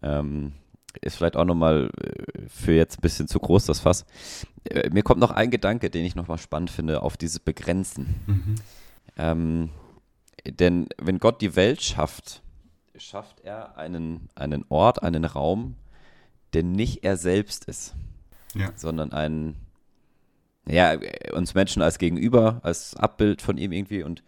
ähm, 0.02 0.54
ist 1.02 1.18
vielleicht 1.18 1.36
auch 1.36 1.46
nochmal 1.46 1.90
äh, 2.02 2.42
für 2.48 2.74
jetzt 2.74 3.00
ein 3.00 3.02
bisschen 3.02 3.28
zu 3.28 3.40
groß 3.40 3.66
das 3.66 3.80
Fass. 3.80 4.06
Äh, 4.66 4.90
mir 4.90 5.04
kommt 5.04 5.20
noch 5.20 5.32
ein 5.32 5.52
Gedanke, 5.52 5.90
den 5.90 6.06
ich 6.06 6.16
nochmal 6.16 6.38
spannend 6.38 6.70
finde, 6.70 7.02
auf 7.02 7.18
dieses 7.18 7.40
Begrenzen. 7.40 8.16
Mhm. 8.28 8.56
Ähm, 9.18 9.70
denn 10.46 10.88
wenn 10.98 11.20
Gott 11.20 11.42
die 11.42 11.56
Welt 11.56 11.82
schafft, 11.82 12.42
schafft 12.96 13.42
er 13.42 13.78
einen, 13.78 14.30
einen 14.36 14.66
Ort, 14.70 15.04
einen 15.04 15.26
Raum, 15.26 15.76
der 16.54 16.64
nicht 16.64 17.04
er 17.04 17.18
selbst 17.18 17.66
ist, 17.66 17.96
ja. 18.54 18.72
sondern 18.76 19.12
ein, 19.12 19.56
ja, 20.68 20.98
uns 21.34 21.54
Menschen 21.54 21.82
als 21.82 21.98
Gegenüber, 21.98 22.60
als 22.64 22.96
Abbild 22.96 23.42
von 23.42 23.58
ihm 23.58 23.72
irgendwie 23.72 24.04
und 24.04 24.24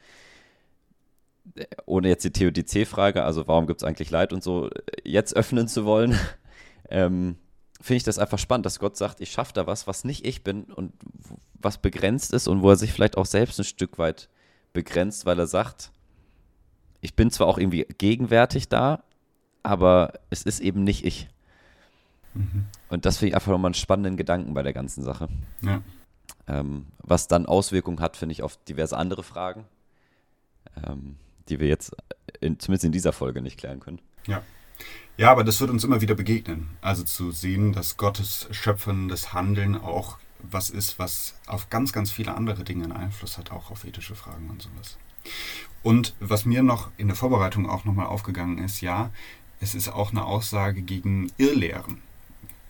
äh, 1.55 1.65
ohne 1.85 2.09
jetzt 2.09 2.23
die 2.23 2.31
Theodizee-Frage, 2.31 3.23
also 3.23 3.47
warum 3.47 3.67
gibt 3.67 3.81
es 3.81 3.87
eigentlich 3.87 4.11
Leid 4.11 4.33
und 4.33 4.43
so, 4.43 4.69
jetzt 5.03 5.35
öffnen 5.35 5.67
zu 5.67 5.85
wollen, 5.85 6.19
ähm, 6.89 7.37
finde 7.81 7.97
ich 7.97 8.03
das 8.03 8.19
einfach 8.19 8.39
spannend, 8.39 8.65
dass 8.65 8.79
Gott 8.79 8.97
sagt, 8.97 9.21
ich 9.21 9.31
schaffe 9.31 9.53
da 9.53 9.65
was, 9.65 9.87
was 9.87 10.03
nicht 10.03 10.25
ich 10.25 10.43
bin 10.43 10.65
und 10.65 10.93
was 11.53 11.77
begrenzt 11.77 12.33
ist 12.33 12.47
und 12.47 12.61
wo 12.61 12.69
er 12.69 12.75
sich 12.75 12.91
vielleicht 12.91 13.17
auch 13.17 13.25
selbst 13.25 13.59
ein 13.59 13.65
Stück 13.65 13.97
weit 13.97 14.29
begrenzt, 14.73 15.25
weil 15.25 15.39
er 15.39 15.47
sagt, 15.47 15.91
ich 17.01 17.15
bin 17.15 17.31
zwar 17.31 17.47
auch 17.47 17.57
irgendwie 17.57 17.85
gegenwärtig 17.97 18.69
da, 18.69 19.03
aber 19.63 20.13
es 20.29 20.43
ist 20.43 20.59
eben 20.59 20.83
nicht 20.83 21.05
ich. 21.05 21.29
Mhm. 22.33 22.65
Und 22.89 23.05
das 23.05 23.17
finde 23.17 23.29
ich 23.29 23.35
einfach 23.35 23.51
nochmal 23.51 23.69
einen 23.69 23.73
spannenden 23.75 24.17
Gedanken 24.17 24.53
bei 24.53 24.63
der 24.63 24.73
ganzen 24.73 25.03
Sache. 25.03 25.29
Ja. 25.61 25.81
Ähm, 26.47 26.87
was 26.99 27.27
dann 27.27 27.45
Auswirkungen 27.45 27.99
hat, 27.99 28.17
finde 28.17 28.33
ich, 28.33 28.43
auf 28.43 28.57
diverse 28.65 28.97
andere 28.97 29.23
Fragen, 29.23 29.65
ähm, 30.85 31.17
die 31.47 31.59
wir 31.59 31.67
jetzt 31.67 31.95
in, 32.39 32.59
zumindest 32.59 32.85
in 32.85 32.91
dieser 32.91 33.13
Folge 33.13 33.41
nicht 33.41 33.57
klären 33.57 33.79
können. 33.79 33.99
Ja. 34.27 34.43
Ja, 35.17 35.31
aber 35.31 35.43
das 35.43 35.59
wird 35.59 35.69
uns 35.69 35.83
immer 35.83 35.99
wieder 35.99 36.15
begegnen. 36.15 36.69
Also 36.79 37.03
zu 37.03 37.31
sehen, 37.31 37.73
dass 37.73 37.97
Gottes 37.97 38.47
schöpfendes 38.51 39.33
Handeln 39.33 39.75
auch 39.75 40.17
was 40.39 40.69
ist, 40.69 40.99
was 40.99 41.35
auf 41.45 41.69
ganz, 41.69 41.93
ganz 41.93 42.11
viele 42.11 42.35
andere 42.35 42.63
Dinge 42.63 42.85
einen 42.85 42.93
Einfluss 42.93 43.37
hat, 43.37 43.51
auch 43.51 43.71
auf 43.71 43.85
ethische 43.85 44.15
Fragen 44.15 44.49
und 44.49 44.61
sowas. 44.61 44.97
Und 45.83 46.15
was 46.19 46.45
mir 46.45 46.63
noch 46.63 46.89
in 46.97 47.07
der 47.07 47.15
Vorbereitung 47.15 47.69
auch 47.69 47.85
nochmal 47.85 48.07
aufgegangen 48.07 48.57
ist, 48.57 48.81
ja, 48.81 49.11
es 49.59 49.75
ist 49.75 49.89
auch 49.89 50.11
eine 50.11 50.25
Aussage 50.25 50.81
gegen 50.81 51.31
Irrlehren, 51.37 52.01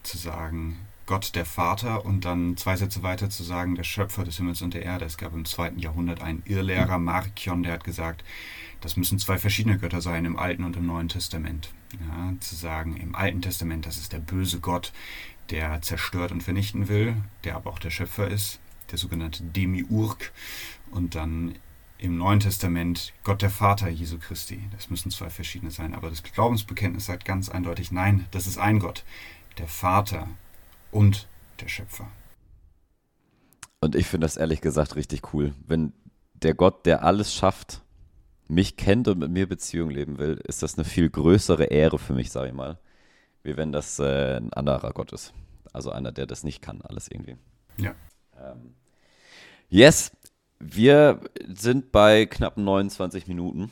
zu 0.04 0.18
sagen, 0.18 0.78
Gott 1.06 1.36
der 1.36 1.46
Vater 1.46 2.06
und 2.06 2.24
dann 2.24 2.56
zwei 2.56 2.76
Sätze 2.76 3.02
weiter 3.02 3.32
zu 3.32 3.44
sagen, 3.44 3.74
der 3.74 3.84
Schöpfer 3.84 4.24
des 4.24 4.38
Himmels 4.38 4.62
und 4.62 4.76
der 4.76 4.84
Erde. 4.84 5.06
Es 5.06 5.18
gab 5.18 5.34
im 5.34 5.46
zweiten 5.46 5.80
Jahrhundert 5.80 6.22
einen 6.22 6.44
Irrlehrer, 6.46 7.00
Markion, 7.00 7.64
der 7.64 7.74
hat 7.74 7.84
gesagt, 7.84 8.24
das 8.82 8.96
müssen 8.96 9.18
zwei 9.18 9.40
verschiedene 9.40 9.80
Götter 9.80 10.02
sein 10.02 10.26
im 10.26 10.38
Alten 10.38 10.64
und 10.64 10.78
im 10.78 10.86
Neuen 10.86 11.10
Testament. 11.10 11.72
Ja, 11.94 12.34
zu 12.40 12.56
sagen, 12.56 12.96
im 12.98 13.16
Alten 13.16 13.42
Testament, 13.42 13.88
das 13.88 13.98
ist 13.98 14.14
der 14.14 14.20
böse 14.20 14.60
Gott, 14.60 14.94
der 15.50 15.82
zerstört 15.82 16.32
und 16.32 16.44
vernichten 16.44 16.88
will, 16.88 17.16
der 17.44 17.56
aber 17.56 17.70
auch 17.72 17.80
der 17.80 17.90
Schöpfer 17.90 18.28
ist, 18.28 18.60
der 18.92 18.98
sogenannte 18.98 19.44
Demiurg. 19.44 20.32
Und 20.92 21.16
dann 21.16 21.56
im 21.98 22.18
Neuen 22.18 22.40
Testament 22.40 23.14
Gott 23.24 23.42
der 23.42 23.50
Vater 23.50 23.90
Jesu 23.90 24.18
Christi. 24.20 24.62
Das 24.72 24.90
müssen 24.90 25.12
zwei 25.12 25.30
verschiedene 25.30 25.72
sein. 25.72 25.94
Aber 25.94 26.10
das 26.10 26.24
Glaubensbekenntnis 26.24 27.06
sagt 27.06 27.26
ganz 27.26 27.50
eindeutig, 27.50 27.92
nein, 27.92 28.26
das 28.32 28.48
ist 28.48 28.58
ein 28.58 28.80
Gott, 28.80 29.04
der 29.58 29.68
Vater 29.68 30.28
und 30.92 31.28
der 31.60 31.68
Schöpfer. 31.68 32.08
Und 33.82 33.96
ich 33.96 34.08
finde 34.08 34.26
das 34.26 34.38
ehrlich 34.38 34.62
gesagt 34.62 34.96
richtig 34.96 35.34
cool. 35.34 35.54
Wenn 35.68 35.94
der 36.34 36.54
Gott, 36.54 36.86
der 36.86 37.04
alles 37.04 37.34
schafft, 37.34 37.82
mich 38.48 38.78
kennt 38.78 39.08
und 39.08 39.20
mit 39.20 39.32
mir 39.32 39.48
Beziehung 39.48 39.90
leben 39.90 40.18
will, 40.18 40.42
ist 40.48 40.64
das 40.64 40.78
eine 40.78 40.86
viel 40.86 41.10
größere 41.10 41.66
Ehre 41.66 42.00
für 42.00 42.14
mich, 42.14 42.32
sage 42.32 42.48
ich 42.50 42.54
mal, 42.54 42.80
wie 43.44 43.58
wenn 43.58 43.72
das 43.72 44.00
äh, 44.00 44.38
ein 44.38 44.54
anderer 44.54 44.92
Gott 44.92 45.14
ist. 45.14 45.34
Also 45.74 45.92
einer, 45.92 46.12
der 46.12 46.26
das 46.26 46.44
nicht 46.44 46.62
kann, 46.62 46.82
alles 46.82 47.10
irgendwie. 47.10 47.38
Ja. 47.78 47.96
Ähm, 48.38 48.76
yes, 49.70 50.12
wir 50.60 51.22
sind 51.48 51.92
bei 51.92 52.26
knapp 52.26 52.58
29 52.58 53.28
Minuten. 53.28 53.72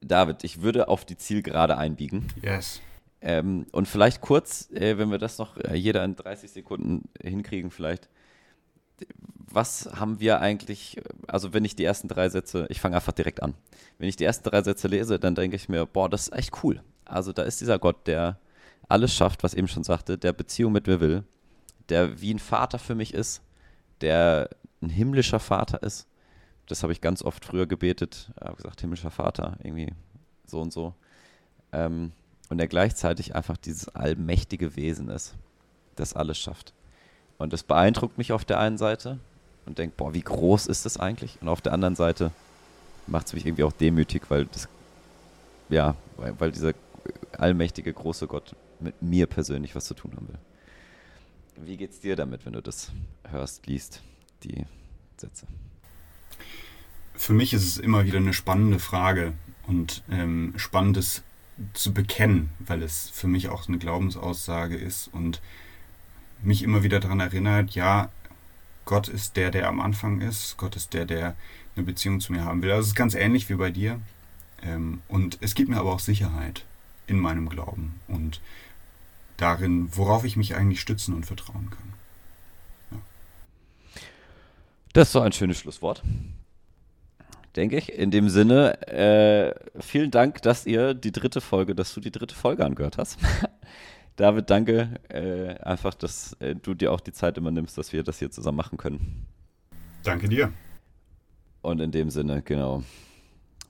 David, 0.00 0.44
ich 0.44 0.62
würde 0.62 0.88
auf 0.88 1.04
die 1.04 1.16
Zielgerade 1.16 1.76
einbiegen. 1.76 2.28
Yes. 2.42 2.80
Ähm, 3.20 3.66
und 3.72 3.86
vielleicht 3.86 4.22
kurz, 4.22 4.70
äh, 4.70 4.96
wenn 4.96 5.10
wir 5.10 5.18
das 5.18 5.38
noch 5.38 5.58
äh, 5.58 5.74
jeder 5.74 6.02
in 6.04 6.16
30 6.16 6.50
Sekunden 6.50 7.08
hinkriegen, 7.22 7.70
vielleicht. 7.70 8.08
Was 9.52 9.90
haben 9.94 10.20
wir 10.20 10.40
eigentlich, 10.40 11.00
also 11.26 11.52
wenn 11.52 11.64
ich 11.64 11.74
die 11.74 11.84
ersten 11.84 12.08
drei 12.08 12.28
Sätze, 12.28 12.66
ich 12.70 12.80
fange 12.80 12.96
einfach 12.96 13.12
direkt 13.12 13.42
an. 13.42 13.54
Wenn 13.98 14.08
ich 14.08 14.16
die 14.16 14.24
ersten 14.24 14.48
drei 14.48 14.62
Sätze 14.62 14.88
lese, 14.88 15.18
dann 15.18 15.34
denke 15.34 15.56
ich 15.56 15.68
mir, 15.68 15.86
boah, 15.86 16.08
das 16.08 16.28
ist 16.28 16.34
echt 16.34 16.62
cool. 16.62 16.82
Also 17.04 17.32
da 17.32 17.42
ist 17.42 17.60
dieser 17.60 17.78
Gott, 17.78 18.06
der 18.06 18.38
alles 18.88 19.14
schafft, 19.14 19.42
was 19.42 19.54
eben 19.54 19.68
schon 19.68 19.84
sagte, 19.84 20.18
der 20.18 20.32
Beziehung 20.32 20.72
mit 20.72 20.86
mir 20.86 21.00
will, 21.00 21.24
der 21.88 22.20
wie 22.20 22.34
ein 22.34 22.38
Vater 22.38 22.78
für 22.78 22.94
mich 22.94 23.14
ist, 23.14 23.40
der 24.00 24.50
ein 24.82 24.90
himmlischer 24.90 25.40
Vater 25.40 25.82
ist. 25.82 26.06
Das 26.66 26.82
habe 26.82 26.92
ich 26.92 27.00
ganz 27.00 27.22
oft 27.22 27.44
früher 27.44 27.66
gebetet, 27.66 28.30
habe 28.40 28.56
gesagt, 28.56 28.80
himmlischer 28.80 29.10
Vater, 29.10 29.56
irgendwie 29.62 29.92
so 30.46 30.60
und 30.60 30.72
so. 30.72 30.94
Ähm, 31.72 32.12
und 32.48 32.60
er 32.60 32.68
gleichzeitig 32.68 33.34
einfach 33.34 33.56
dieses 33.56 33.88
allmächtige 33.88 34.76
Wesen 34.76 35.08
ist, 35.08 35.34
das 35.96 36.14
alles 36.14 36.38
schafft. 36.38 36.72
Und 37.38 37.52
das 37.52 37.62
beeindruckt 37.62 38.18
mich 38.18 38.32
auf 38.32 38.44
der 38.44 38.58
einen 38.58 38.76
Seite 38.76 39.18
und 39.66 39.78
denkt, 39.78 39.96
boah, 39.96 40.14
wie 40.14 40.20
groß 40.20 40.66
ist 40.66 40.84
das 40.84 40.98
eigentlich? 40.98 41.38
Und 41.40 41.48
auf 41.48 41.60
der 41.60 41.72
anderen 41.72 41.96
Seite 41.96 42.32
macht 43.06 43.28
es 43.28 43.32
mich 43.32 43.46
irgendwie 43.46 43.64
auch 43.64 43.72
demütig, 43.72 44.22
weil 44.28 44.46
das, 44.46 44.68
ja, 45.68 45.94
weil, 46.16 46.38
weil 46.38 46.52
dieser 46.52 46.72
allmächtige 47.32 47.92
große 47.92 48.26
Gott 48.26 48.56
mit 48.80 49.00
mir 49.02 49.26
persönlich 49.26 49.74
was 49.74 49.84
zu 49.86 49.94
tun 49.94 50.12
haben 50.16 50.28
will. 50.28 50.38
Wie 51.56 51.76
geht's 51.76 52.00
dir 52.00 52.16
damit, 52.16 52.46
wenn 52.46 52.54
du 52.54 52.62
das 52.62 52.92
hörst, 53.28 53.66
liest, 53.66 54.02
die 54.42 54.64
Sätze? 55.16 55.46
Für 57.14 57.34
mich 57.34 57.52
ist 57.52 57.66
es 57.66 57.78
immer 57.78 58.06
wieder 58.06 58.18
eine 58.18 58.32
spannende 58.32 58.78
Frage 58.78 59.34
und 59.66 60.02
ähm, 60.10 60.54
spannendes 60.56 61.22
zu 61.74 61.92
bekennen, 61.92 62.50
weil 62.58 62.82
es 62.82 63.10
für 63.10 63.28
mich 63.28 63.48
auch 63.48 63.68
eine 63.68 63.78
Glaubensaussage 63.78 64.76
ist 64.76 65.08
und 65.08 65.42
mich 66.42 66.62
immer 66.62 66.82
wieder 66.82 67.00
daran 67.00 67.20
erinnert, 67.20 67.72
ja, 67.72 68.10
Gott 68.86 69.08
ist 69.08 69.36
der, 69.36 69.50
der 69.50 69.68
am 69.68 69.80
Anfang 69.80 70.22
ist, 70.22 70.56
Gott 70.56 70.76
ist 70.76 70.94
der, 70.94 71.04
der 71.04 71.36
eine 71.76 71.84
Beziehung 71.84 72.20
zu 72.20 72.32
mir 72.32 72.44
haben 72.44 72.62
will. 72.62 72.70
Also 72.70 72.82
es 72.82 72.88
ist 72.88 72.94
ganz 72.94 73.14
ähnlich 73.14 73.48
wie 73.50 73.54
bei 73.54 73.70
dir. 73.70 74.00
Ähm, 74.62 75.02
und 75.08 75.38
es 75.42 75.54
gibt 75.54 75.68
mir 75.68 75.76
aber 75.76 75.92
auch 75.92 76.00
Sicherheit 76.00 76.64
in 77.10 77.18
meinem 77.18 77.48
Glauben 77.48 78.00
und 78.08 78.40
darin, 79.36 79.88
worauf 79.96 80.24
ich 80.24 80.36
mich 80.36 80.54
eigentlich 80.54 80.80
stützen 80.80 81.14
und 81.14 81.26
vertrauen 81.26 81.70
kann. 81.70 81.92
Ja. 82.92 82.98
Das 84.92 85.08
ist 85.08 85.12
so 85.12 85.20
ein 85.20 85.32
schönes 85.32 85.58
Schlusswort 85.58 86.02
denke 87.56 87.76
ich. 87.76 87.92
In 87.92 88.10
dem 88.10 88.28
Sinne, 88.28 88.86
äh, 88.88 89.54
vielen 89.80 90.10
Dank, 90.10 90.42
dass 90.42 90.66
ihr 90.66 90.94
die 90.94 91.12
dritte 91.12 91.40
Folge, 91.40 91.74
dass 91.74 91.94
du 91.94 92.00
die 92.00 92.10
dritte 92.10 92.34
Folge 92.34 92.64
angehört 92.64 92.98
hast. 92.98 93.18
David, 94.16 94.50
danke 94.50 95.00
äh, 95.08 95.54
einfach, 95.62 95.94
dass 95.94 96.34
äh, 96.40 96.54
du 96.54 96.74
dir 96.74 96.92
auch 96.92 97.00
die 97.00 97.12
Zeit 97.12 97.38
immer 97.38 97.50
nimmst, 97.50 97.78
dass 97.78 97.92
wir 97.92 98.02
das 98.02 98.18
hier 98.18 98.30
zusammen 98.30 98.56
machen 98.56 98.76
können. 98.76 99.26
Danke 100.02 100.28
dir. 100.28 100.52
Und 101.62 101.80
in 101.80 101.90
dem 101.90 102.10
Sinne, 102.10 102.42
genau. 102.42 102.82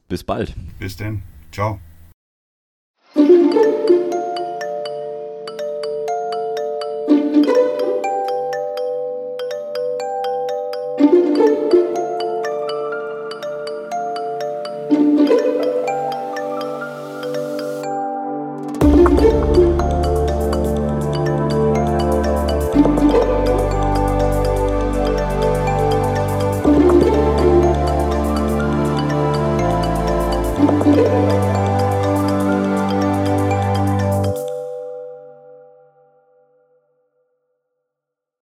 Bis 0.09 0.25
bald. 0.25 0.55
Bis 0.79 0.97
denn. 0.97 1.23
Ciao. 1.53 1.81